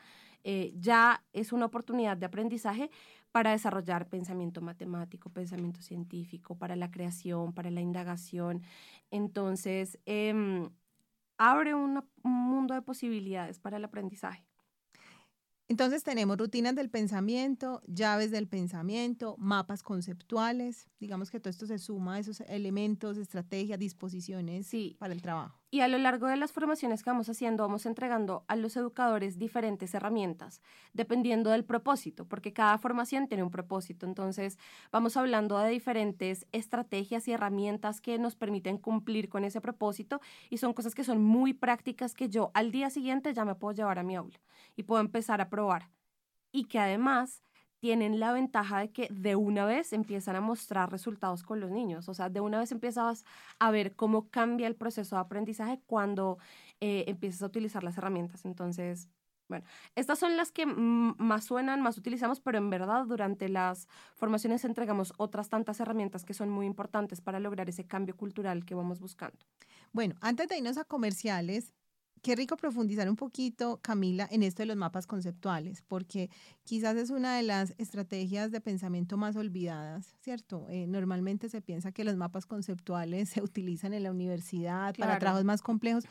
[0.44, 2.90] eh, ya es una oportunidad de aprendizaje
[3.30, 8.62] para desarrollar pensamiento matemático, pensamiento científico, para la creación, para la indagación.
[9.10, 10.68] Entonces, eh,
[11.38, 14.44] abre una, un mundo de posibilidades para el aprendizaje.
[15.72, 20.86] Entonces tenemos rutinas del pensamiento, llaves del pensamiento, mapas conceptuales.
[21.00, 25.61] Digamos que todo esto se suma a esos elementos, estrategias, disposiciones para el trabajo.
[25.74, 29.38] Y a lo largo de las formaciones que vamos haciendo, vamos entregando a los educadores
[29.38, 30.60] diferentes herramientas,
[30.92, 34.04] dependiendo del propósito, porque cada formación tiene un propósito.
[34.04, 34.58] Entonces,
[34.90, 40.20] vamos hablando de diferentes estrategias y herramientas que nos permiten cumplir con ese propósito
[40.50, 43.74] y son cosas que son muy prácticas que yo al día siguiente ya me puedo
[43.74, 44.38] llevar a mi aula
[44.76, 45.88] y puedo empezar a probar.
[46.52, 47.42] Y que además
[47.82, 52.08] tienen la ventaja de que de una vez empiezan a mostrar resultados con los niños.
[52.08, 53.24] O sea, de una vez empiezas
[53.58, 56.38] a ver cómo cambia el proceso de aprendizaje cuando
[56.80, 58.44] eh, empiezas a utilizar las herramientas.
[58.44, 59.08] Entonces,
[59.48, 59.66] bueno,
[59.96, 65.12] estas son las que más suenan, más utilizamos, pero en verdad durante las formaciones entregamos
[65.16, 69.44] otras tantas herramientas que son muy importantes para lograr ese cambio cultural que vamos buscando.
[69.90, 71.74] Bueno, antes de irnos a comerciales,
[72.22, 76.30] qué rico profundizar un poquito, Camila, en esto de los mapas conceptuales, porque
[76.62, 80.66] quizás es una de las estrategias de pensamiento más olvidadas, ¿cierto?
[80.70, 85.44] Eh, normalmente se piensa que los mapas conceptuales se utilizan en la universidad para trabajos
[85.44, 86.04] más complejos,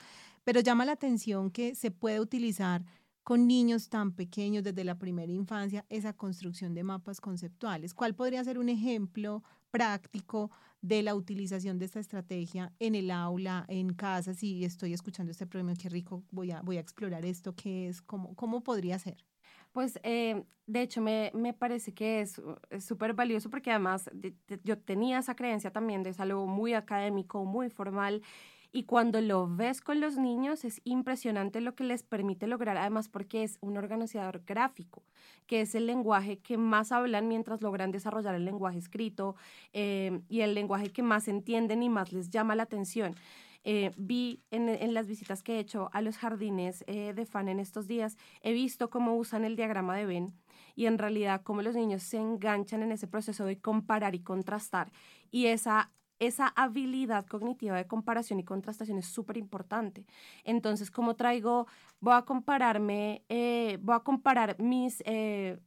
[0.44, 2.84] pero llama la atención que se puede utilizar
[3.24, 7.94] con niños tan pequeños desde la primera infancia esa construcción de mapas conceptuales.
[7.94, 10.52] ¿Cuál podría ser un ejemplo práctico
[10.82, 15.46] de la utilización de esta estrategia en el aula, en casa, si estoy escuchando este
[15.46, 19.24] problema, qué rico, voy a, voy a explorar esto, qué es, cómo, cómo podría ser.
[19.72, 22.42] Pues eh, de hecho me, me, parece que es
[22.80, 24.10] súper valioso porque además
[24.64, 28.22] yo tenía esa creencia también de algo muy académico, muy formal
[28.72, 33.10] y cuando lo ves con los niños es impresionante lo que les permite lograr, además
[33.10, 35.04] porque es un organizador gráfico,
[35.46, 39.36] que es el lenguaje que más hablan mientras logran desarrollar el lenguaje escrito
[39.74, 43.16] eh, y el lenguaje que más entienden y más les llama la atención.
[43.64, 47.60] Eh, vi en, las visitas que he hecho a los jardines eh, de fan en
[47.60, 50.34] estos días, he visto cómo usan el diagrama de Venn
[50.76, 54.92] y en realidad cómo los niños se enganchan en ese proceso de comparar y contrastar.
[55.30, 55.92] Y esa
[56.22, 60.06] esa habilidad cognitiva de comparación y contrastación es súper importante.
[60.44, 61.66] Entonces, como traigo,
[62.00, 65.60] voy a compararme, eh, voy a comparar mis, eh,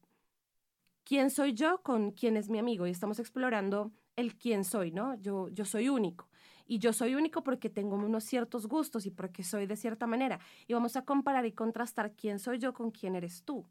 [1.05, 5.17] quién soy yo con quién es mi amigo y estamos explorando el quién soy, ¿no?
[5.17, 6.29] Yo, yo soy único.
[6.67, 10.39] Y yo soy único porque tengo unos ciertos gustos y porque soy de cierta manera.
[10.69, 13.67] Y vamos a comparar y contrastar quién soy yo con quién eres tú.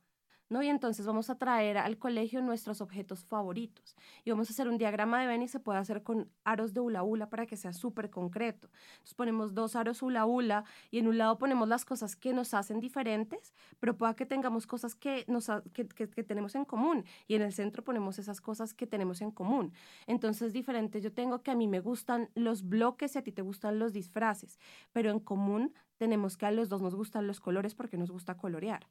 [0.49, 0.61] ¿No?
[0.61, 4.77] Y entonces vamos a traer al colegio nuestros objetos favoritos y vamos a hacer un
[4.77, 7.73] diagrama de Venn y se puede hacer con aros de hula hula para que sea
[7.73, 8.69] súper concreto.
[8.93, 12.53] Entonces ponemos dos aros hula hula y en un lado ponemos las cosas que nos
[12.53, 17.35] hacen diferentes, pero pueda que tengamos cosas que, nos, que, que, tenemos en común y
[17.35, 19.73] en el centro ponemos esas cosas que tenemos en común.
[20.07, 23.41] Entonces diferente, yo tengo que a mí me gustan los bloques y a ti te
[23.41, 24.59] gustan los disfraces,
[24.91, 28.35] pero en común tenemos que a los dos nos gustan los colores porque nos gusta
[28.35, 28.87] colorear.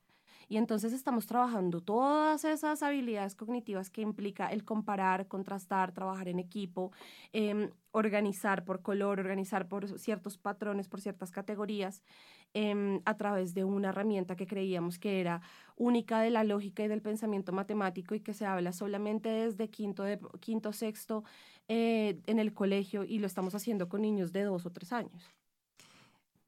[0.48, 6.38] Y entonces estamos trabajando todas esas habilidades cognitivas que implica el comparar, contrastar, trabajar en
[6.38, 6.92] equipo,
[7.32, 12.02] em, organizar por color, organizar por ciertos patrones, por ciertas categorías,
[12.54, 15.40] em, a través de una herramienta que creíamos que era
[15.76, 20.02] única de la lógica y del pensamiento matemático y que se habla solamente desde quinto,
[20.02, 21.24] de, quinto sexto
[21.68, 25.32] eh, en el colegio y lo estamos haciendo con niños de dos o tres años.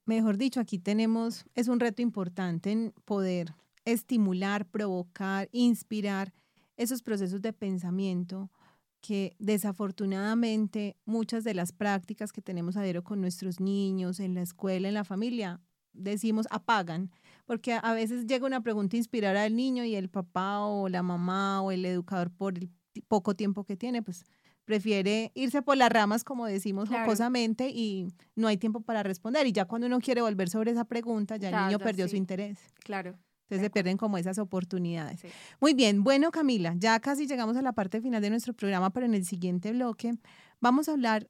[0.07, 3.55] Mejor dicho, aquí tenemos, es un reto importante en poder
[3.85, 6.32] estimular, provocar, inspirar
[6.76, 8.51] esos procesos de pensamiento
[9.01, 14.43] que desafortunadamente muchas de las prácticas que tenemos a diario con nuestros niños, en la
[14.43, 15.61] escuela, en la familia,
[15.93, 17.11] decimos apagan,
[17.45, 21.61] porque a veces llega una pregunta inspirar al niño y el papá o la mamá
[21.61, 22.70] o el educador por el
[23.07, 24.24] poco tiempo que tiene, pues
[24.64, 29.47] prefiere irse por las ramas, como decimos jocosamente, y no hay tiempo para responder.
[29.47, 32.59] Y ya cuando uno quiere volver sobre esa pregunta, ya el niño perdió su interés.
[32.82, 33.18] Claro.
[33.45, 35.22] Entonces se pierden como esas oportunidades.
[35.61, 39.07] Muy bien, bueno Camila, ya casi llegamos a la parte final de nuestro programa, pero
[39.07, 40.14] en el siguiente bloque
[40.61, 41.28] vamos a hablar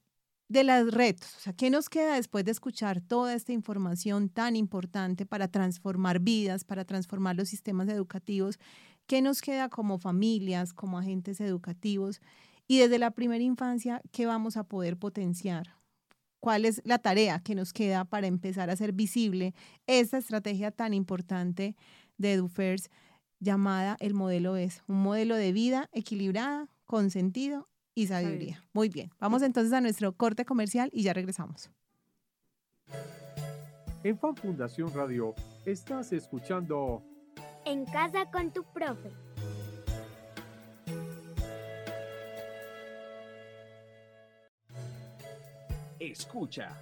[0.49, 4.57] de los retos, o sea, ¿qué nos queda después de escuchar toda esta información tan
[4.57, 8.59] importante para transformar vidas, para transformar los sistemas educativos?
[9.07, 12.21] ¿Qué nos queda como familias, como agentes educativos?
[12.67, 15.77] Y desde la primera infancia, ¿qué vamos a poder potenciar?
[16.41, 19.55] ¿Cuál es la tarea que nos queda para empezar a hacer visible
[19.87, 21.75] esta estrategia tan importante
[22.19, 22.93] de EduFirst
[23.41, 28.62] llamada el modelo es un modelo de vida equilibrada, con sentido y sabiduría.
[28.73, 31.71] Muy bien, vamos entonces a nuestro corte comercial y ya regresamos.
[34.03, 35.35] En Fan Fundación Radio
[35.65, 37.03] estás escuchando
[37.65, 39.11] En casa con tu profe.
[45.99, 46.77] Escucha.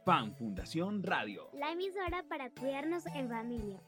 [0.06, 1.50] Fan Fundación Radio.
[1.52, 3.78] La emisora para cuidarnos en familia.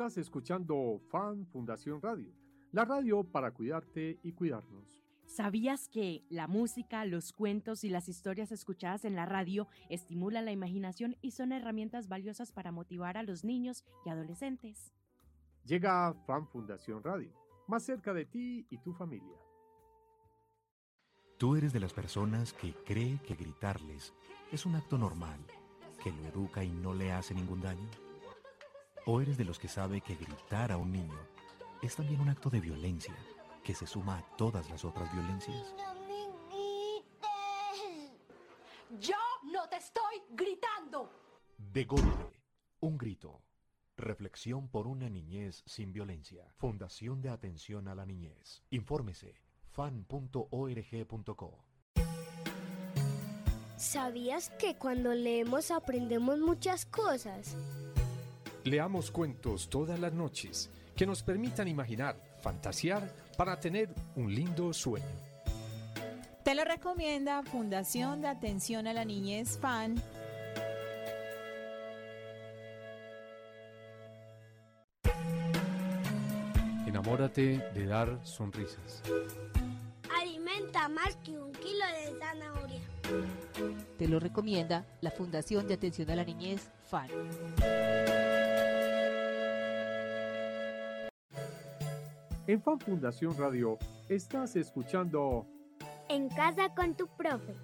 [0.00, 2.32] Estás escuchando Fan Fundación Radio,
[2.72, 5.04] la radio para cuidarte y cuidarnos.
[5.26, 10.52] ¿Sabías que la música, los cuentos y las historias escuchadas en la radio estimulan la
[10.52, 14.94] imaginación y son herramientas valiosas para motivar a los niños y adolescentes?
[15.66, 17.34] Llega Fan Fundación Radio,
[17.68, 19.36] más cerca de ti y tu familia.
[21.36, 24.14] ¿Tú eres de las personas que cree que gritarles
[24.50, 25.40] es un acto normal,
[26.02, 28.09] que lo educa y no le hace ningún daño?
[29.06, 31.18] ¿O eres de los que sabe que gritar a un niño
[31.82, 33.14] es también un acto de violencia
[33.64, 35.74] que se suma a todas las otras violencias?
[38.98, 39.16] Yo
[39.52, 41.10] no te estoy gritando.
[41.56, 42.42] De golpe,
[42.80, 43.42] un grito.
[43.96, 46.52] Reflexión por una niñez sin violencia.
[46.56, 48.62] Fundación de Atención a la Niñez.
[48.70, 49.34] Infórmese
[49.70, 51.64] fan.org.co.
[53.76, 57.56] ¿Sabías que cuando leemos aprendemos muchas cosas?
[58.64, 65.06] Leamos cuentos todas las noches que nos permitan imaginar, fantasear para tener un lindo sueño.
[66.44, 70.02] Te lo recomienda Fundación de Atención a la Niñez FAN.
[76.86, 79.02] Enamórate de dar sonrisas.
[80.20, 82.80] Alimenta más que un kilo de zanahoria.
[83.96, 87.08] Te lo recomienda la Fundación de Atención a la Niñez FAN.
[92.50, 93.78] En Fan Fundación Radio
[94.08, 95.46] estás escuchando
[96.08, 97.54] En casa con tu profe.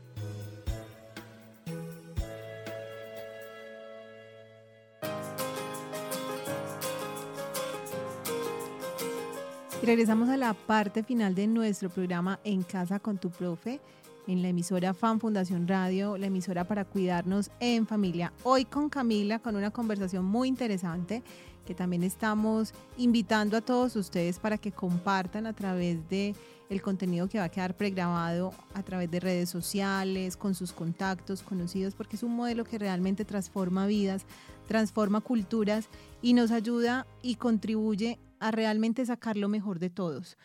[9.82, 13.80] Y regresamos a la parte final de nuestro programa En Casa con tu Profe,
[14.28, 18.32] en la emisora Fan Fundación Radio, la emisora para cuidarnos en familia.
[18.44, 21.24] Hoy con Camila, con una conversación muy interesante
[21.66, 26.34] que también estamos invitando a todos ustedes para que compartan a través de
[26.70, 31.42] el contenido que va a quedar pregrabado a través de redes sociales, con sus contactos,
[31.42, 34.24] conocidos, porque es un modelo que realmente transforma vidas,
[34.66, 35.88] transforma culturas
[36.22, 40.36] y nos ayuda y contribuye a realmente sacar lo mejor de todos.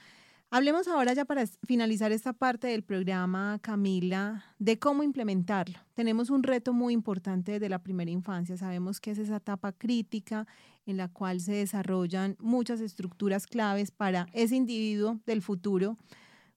[0.53, 5.80] Hablemos ahora ya para finalizar esta parte del programa, Camila, de cómo implementarlo.
[5.93, 8.57] Tenemos un reto muy importante desde la primera infancia.
[8.57, 10.45] Sabemos que es esa etapa crítica
[10.86, 15.97] en la cual se desarrollan muchas estructuras claves para ese individuo del futuro.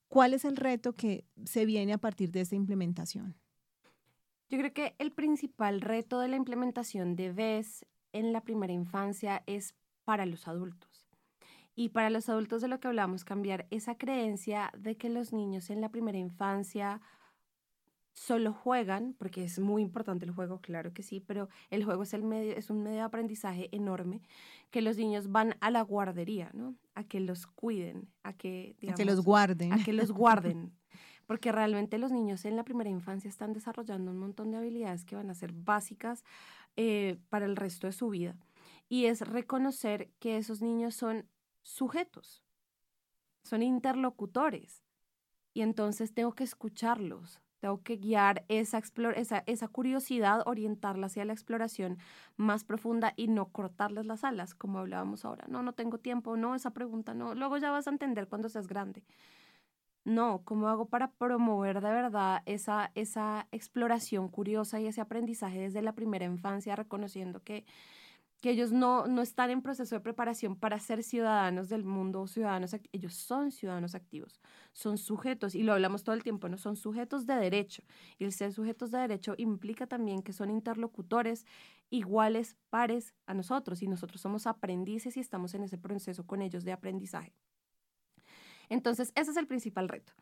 [0.09, 3.35] ¿Cuál es el reto que se viene a partir de esta implementación?
[4.49, 9.43] Yo creo que el principal reto de la implementación de VES en la primera infancia
[9.47, 11.09] es para los adultos.
[11.75, 15.71] Y para los adultos de lo que hablamos, cambiar esa creencia de que los niños
[15.71, 17.01] en la primera infancia
[18.15, 22.15] solo juegan, porque es muy importante el juego, claro que sí, pero el juego es,
[22.15, 24.23] el medio, es un medio de aprendizaje enorme,
[24.71, 26.77] que los niños van a la guardería, ¿no?
[26.95, 29.73] A que los cuiden, a que, digamos, a que los guarden.
[29.73, 30.73] A que los guarden.
[31.27, 35.17] Porque realmente los niños en la primera infancia están desarrollando un montón de habilidades que
[35.17, 36.23] van a ser básicas
[36.77, 38.37] eh, para el resto de su vida.
[38.89, 41.29] Y es reconocer que esos niños son
[41.63, 42.45] sujetos,
[43.43, 44.85] son interlocutores.
[45.53, 48.83] Y entonces tengo que escucharlos, tengo que guiar esa,
[49.17, 51.97] esa, esa curiosidad, orientarla hacia la exploración
[52.37, 55.47] más profunda y no cortarles las alas, como hablábamos ahora.
[55.49, 57.35] No, no tengo tiempo, no, esa pregunta no.
[57.35, 59.03] Luego ya vas a entender cuando seas grande.
[60.05, 65.81] No, ¿cómo hago para promover de verdad esa, esa exploración curiosa y ese aprendizaje desde
[65.81, 67.65] la primera infancia, reconociendo que
[68.45, 72.77] que ellos no, no están en proceso de preparación para ser ciudadanos del mundo, ciudadanos
[72.93, 74.39] ellos son ciudadanos activos,
[74.75, 76.59] son sujetos, y lo hablamos todo el tiempo, ¿no?
[76.59, 77.83] Son sujetos de derecho.
[78.19, 81.47] Y el ser sujetos de derecho implica también que son interlocutores
[81.89, 86.65] iguales, pares a nosotros, y nosotros somos aprendices y estamos en ese proceso con ellos
[86.65, 87.33] de aprendizaje.
[88.69, 90.13] Entonces, ese es el principal reto.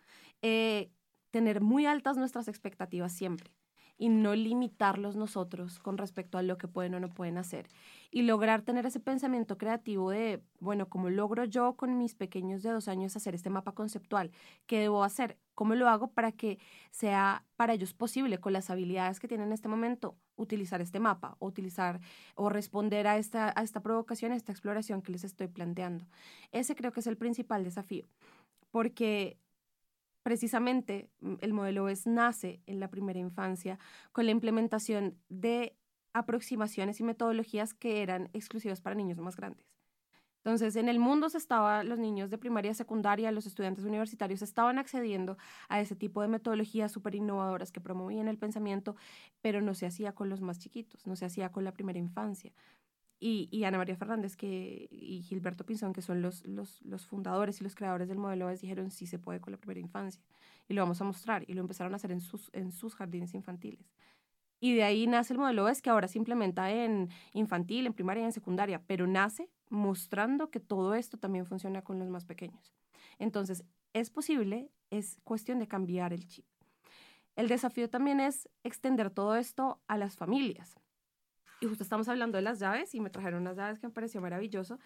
[0.42, 0.92] Eh,
[1.32, 3.52] tener muy altas nuestras expectativas siempre
[3.98, 7.68] y no limitarlos nosotros con respecto a lo que pueden o no pueden hacer.
[8.10, 12.70] Y lograr tener ese pensamiento creativo de, bueno, ¿cómo logro yo con mis pequeños de
[12.70, 14.30] dos años hacer este mapa conceptual?
[14.66, 15.38] ¿Qué debo hacer?
[15.54, 16.58] ¿Cómo lo hago para que
[16.90, 21.36] sea para ellos posible con las habilidades que tienen en este momento utilizar este mapa
[21.38, 22.00] o utilizar
[22.34, 26.06] o responder a esta, a esta provocación, a esta exploración que les estoy planteando?
[26.50, 28.06] Ese creo que es el principal desafío,
[28.70, 29.38] porque
[30.22, 33.78] precisamente mm, el modelo es nace en la primera infancia
[34.12, 35.76] con la implementación de
[36.12, 39.72] aproximaciones y metodologías que eran exclusivas para niños más grandes.
[40.44, 44.78] Entonces, en el mundo se estaba, los niños de primaria, secundaria, los estudiantes universitarios estaban
[44.80, 48.96] accediendo a ese tipo de metodologías súper innovadoras que promovían el pensamiento,
[49.40, 52.52] pero no se hacía con los más chiquitos, no se hacía con la primera infancia
[53.24, 57.64] y, Ana María Fernández que, y Gilberto Pinzón, que son los, los, los fundadores y
[57.64, 60.20] los creadores del modelo les dijeron sí se puede con la primera infancia.
[60.68, 61.44] Y lo vamos a mostrar.
[61.46, 63.92] Y lo empezaron a hacer en sus, en sus jardines infantiles.
[64.58, 68.22] Y de ahí nace el modelo es que ahora se implementa en infantil, en primaria
[68.22, 72.72] y en secundaria, pero nace mostrando que todo esto también funciona con los más pequeños.
[73.20, 76.46] Entonces, es posible, es cuestión de cambiar el chip.
[77.36, 80.81] El desafío también es extender todo esto a las familias
[81.62, 84.20] y justo estamos hablando de las llaves y me trajeron unas llaves que me pareció
[84.20, 84.80] maravilloso,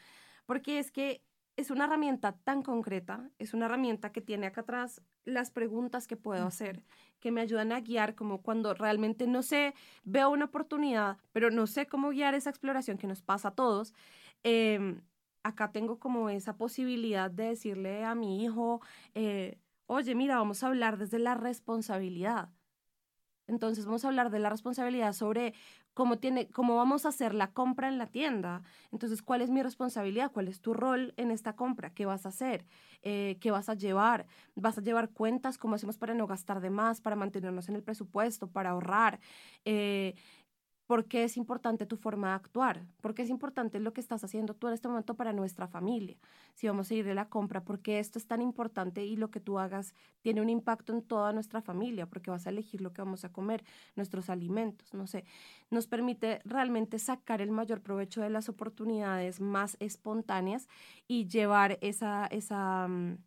[0.45, 1.22] porque es que
[1.57, 6.18] es una herramienta tan concreta, es una herramienta que tiene acá atrás las preguntas que
[6.18, 6.85] puedo hacer,
[7.18, 9.74] que me ayudan a guiar como cuando realmente no sé,
[10.05, 13.95] veo una oportunidad, pero no sé cómo guiar esa exploración que nos pasa a todos.
[14.43, 15.01] Em,
[15.43, 18.83] acá tengo como esa posibilidad de decirle a mi hijo,
[19.14, 22.51] eh, oye, mira, vamos a hablar desde la responsabilidad.
[23.47, 25.55] Entonces vamos a hablar de la responsabilidad sobre
[25.95, 28.63] cómo, tiene, cómo vamos a hacer la compra en la tienda.
[28.93, 30.31] Entonces, ¿cuál es mi responsabilidad?
[30.33, 31.91] ¿Cuál es tu rol en esta compra?
[31.91, 32.67] ¿Qué vas a hacer?
[33.03, 34.27] Eh, ¿Qué vas a llevar?
[34.55, 35.59] ¿Vas a llevar cuentas?
[35.59, 37.01] ¿Cómo hacemos para no gastar de más?
[37.01, 38.49] ¿Para mantenernos en el presupuesto?
[38.49, 39.21] ¿Para ahorrar?
[39.65, 40.15] Eh,
[40.87, 42.87] ¿Por qué es importante tu forma de actuar?
[43.01, 46.16] ¿Por qué es importante lo que estás haciendo tú en este momento para nuestra familia?
[46.55, 49.30] Si vamos a ir de la compra, ¿por qué esto es tan importante y lo
[49.30, 52.07] que tú hagas tiene un impacto en toda nuestra familia?
[52.07, 53.64] Porque vas a elegir lo que vamos a comer,
[53.97, 55.24] nuestros alimentos, no sé.
[55.70, 60.68] Nos permite realmente sacar el mayor provecho de las oportunidades más espontáneas
[61.09, 63.18] y llevar esa, esa mm,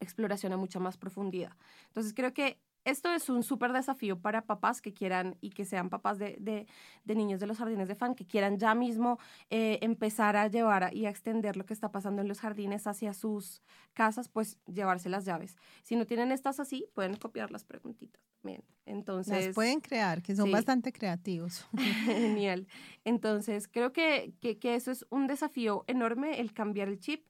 [0.00, 1.56] exploración a mucha más profundidad.
[1.88, 5.90] Entonces creo que esto es un súper desafío para papás que quieran y que sean
[5.90, 9.18] papás de, de, niños de los jardines de fan, que quieran ya mismo
[9.50, 13.12] eh, empezar a llevar y a extender lo que está pasando en los jardines hacia
[13.12, 13.60] sus
[13.92, 15.56] casas, pues llevarse las llaves.
[15.82, 18.62] Si no tienen estas así, pueden copiar las preguntitas también.
[18.84, 21.66] Entonces, las pueden crear, que son bastante creativos.
[22.04, 22.68] Genial.
[23.04, 27.26] Entonces, creo que, que, que eso es un desafío enorme, el cambiar el chip.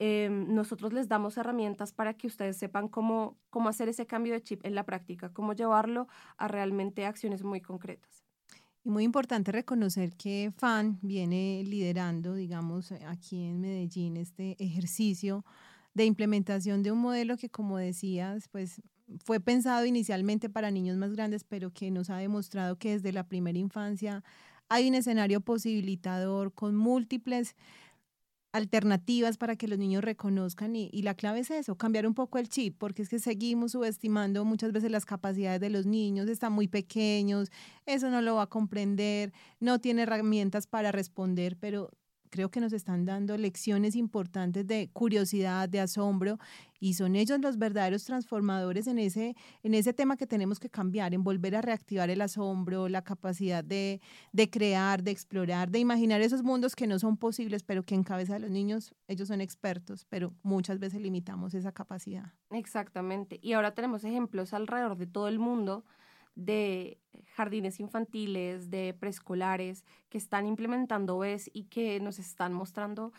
[0.00, 4.42] Em, nosotros les damos herramientas para que ustedes sepan cómo, cómo hacer ese cambio de
[4.42, 8.24] chip en la práctica, cómo llevarlo a realmente acciones muy concretas.
[8.84, 15.44] Y muy importante reconocer que FAN viene liderando, digamos, aquí en Medellín este ejercicio
[15.94, 18.80] de implementación de un modelo que, como decías, pues
[19.24, 23.26] fue pensado inicialmente para niños más grandes, pero que nos ha demostrado que desde la
[23.26, 24.22] primera infancia
[24.68, 27.56] hay un escenario posibilitador con múltiples
[28.52, 32.38] alternativas para que los niños reconozcan y, y, la clave es eso, cambiar un poco
[32.38, 36.52] el chip, porque es que seguimos subestimando muchas veces las capacidades de los niños, están
[36.52, 37.50] muy pequeños,
[37.86, 41.90] eso no lo va a comprender, no tiene herramientas para responder, pero
[42.28, 46.38] creo que nos están dando lecciones importantes de curiosidad, de asombro,
[46.80, 51.14] y son ellos los verdaderos transformadores en ese, en ese tema que tenemos que cambiar,
[51.14, 54.00] en volver a reactivar el asombro, la capacidad de,
[54.32, 58.04] de crear, de explorar, de imaginar esos mundos que no son posibles, pero que en
[58.04, 62.32] cabeza de los niños ellos son expertos, pero muchas veces limitamos esa capacidad.
[62.50, 63.38] Exactamente.
[63.42, 65.84] Y ahora tenemos ejemplos alrededor de todo el mundo
[66.38, 67.00] de
[67.34, 73.12] jardines infantiles, de preescolares que están implementando BES y que nos están mostrando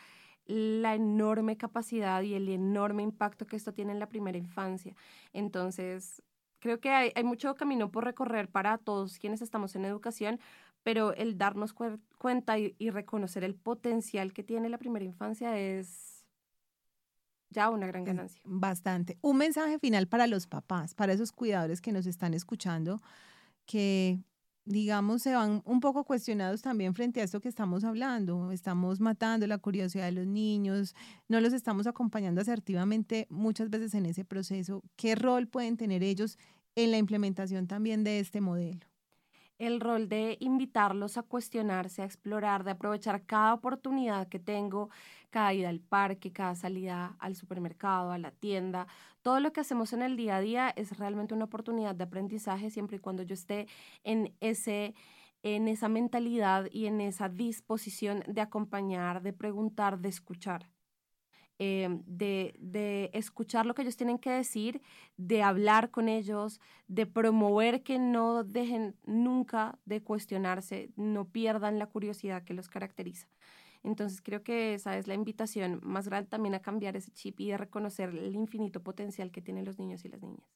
[0.46, 4.96] la enorme capacidad y el enorme impacto que esto tiene en la primera infancia.
[5.34, 6.24] Entonces,
[6.60, 10.40] creo que hay, mucho camino por recorrer para todos quienes estamos en educación,
[10.82, 11.74] pero el darnos
[12.18, 16.19] cuenta y, y, reconocer el potencial que tiene la primera infancia es
[17.50, 18.42] ya una gran ganancia.
[18.46, 19.18] Bastante.
[19.22, 23.02] Un mensaje final para los papás, para esos cuidadores que nos están escuchando,
[23.66, 24.20] que
[24.70, 28.52] digamos, se van un poco cuestionados también frente a esto que estamos hablando.
[28.52, 30.96] Estamos matando la curiosidad de los niños,
[31.28, 34.84] no los estamos acompañando asertivamente muchas veces en ese proceso.
[34.96, 36.38] ¿Qué rol pueden tener ellos
[36.76, 38.89] en la implementación también de este modelo?
[39.60, 44.90] El rol de invitarlos a cuestionarse, a explorar, de aprovechar cada oportunidad que tengo,
[45.30, 48.88] cada ida al parque, cada salida al supermercado, a la tienda.
[49.22, 52.72] Todo lo que hacemos en el día a día es realmente una oportunidad de aprendizaje
[52.72, 53.68] siempre y cuando yo esté
[54.04, 54.96] en ese
[55.42, 60.70] en esa mentalidad y en esa disposición de acompañar, de preguntar, de escuchar.
[61.62, 64.82] Em, de, de, escuchar lo que ellos tienen que decir,
[65.18, 71.88] de hablar con ellos, de promover que no dejen nunca de cuestionarse, no pierdan la
[71.88, 73.28] curiosidad que los caracteriza.
[73.84, 77.50] Entonces creo que esa es la invitación más grande también a cambiar ese chip y
[77.50, 80.48] de reconocer el infinito potencial que tienen los niños y las niñas.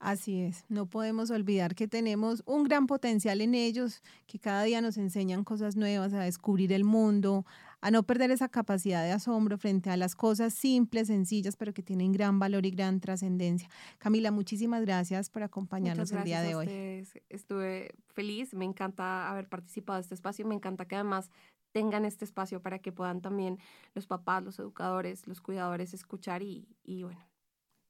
[0.00, 4.80] Así es, no podemos olvidar que tenemos un gran potencial en ellos, que cada día
[4.80, 7.44] nos enseñan cosas nuevas, a descubrir el mundo,
[7.80, 11.82] a no perder esa capacidad de asombro frente a las cosas simples, sencillas, pero que
[11.82, 13.68] tienen gran valor y gran trascendencia.
[13.98, 17.06] Camila, muchísimas gracias por acompañarnos el día de hoy.
[17.28, 21.30] Estuve feliz, me encanta haber participado de este espacio, me encanta que además
[21.72, 23.58] tengan este espacio para que puedan también
[23.94, 27.20] los papás, los educadores, los cuidadores escuchar y, y bueno,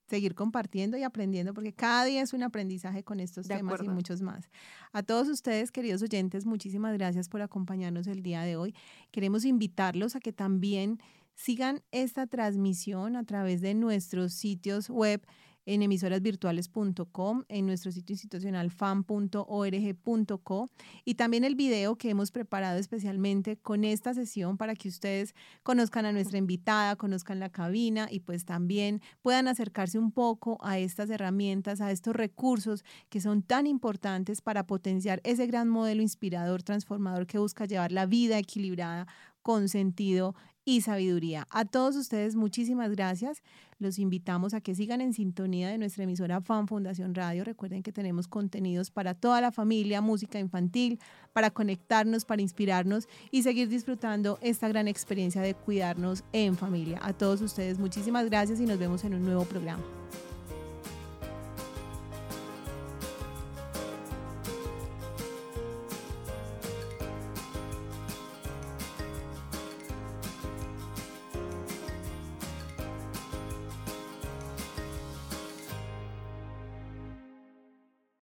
[0.08, 4.22] seguir compartiendo y aprendiendo, porque cada día es un aprendizaje con estos temas y muchos
[4.22, 4.48] más.
[4.92, 8.74] A todos ustedes, queridos oyentes, muchísimas gracias por acompañarnos el día de hoy.
[9.10, 10.98] Queremos invitarlos a que también
[11.34, 15.24] sigan esta transmisión a través de nuestros sitios web
[15.68, 20.70] en emisorasvirtuales.com, en nuestro sitio institucional fan.org.co
[21.04, 26.06] y también el video que hemos preparado especialmente con esta sesión para que ustedes conozcan
[26.06, 31.10] a nuestra invitada, conozcan la cabina y pues también puedan acercarse un poco a estas
[31.10, 37.26] herramientas, a estos recursos que son tan importantes para potenciar ese gran modelo inspirador, transformador
[37.26, 39.06] que busca llevar la vida equilibrada
[39.42, 40.34] con sentido
[40.68, 41.46] y sabiduría.
[41.48, 43.42] A todos ustedes, muchísimas gracias.
[43.78, 47.42] Los invitamos a que sigan en sintonía de nuestra emisora Fan Fundación Radio.
[47.42, 51.00] Recuerden que tenemos contenidos para toda la familia, música infantil,
[51.32, 56.98] para conectarnos, para inspirarnos y seguir disfrutando esta gran experiencia de cuidarnos en familia.
[57.00, 59.82] A todos ustedes, muchísimas gracias y nos vemos en un nuevo programa.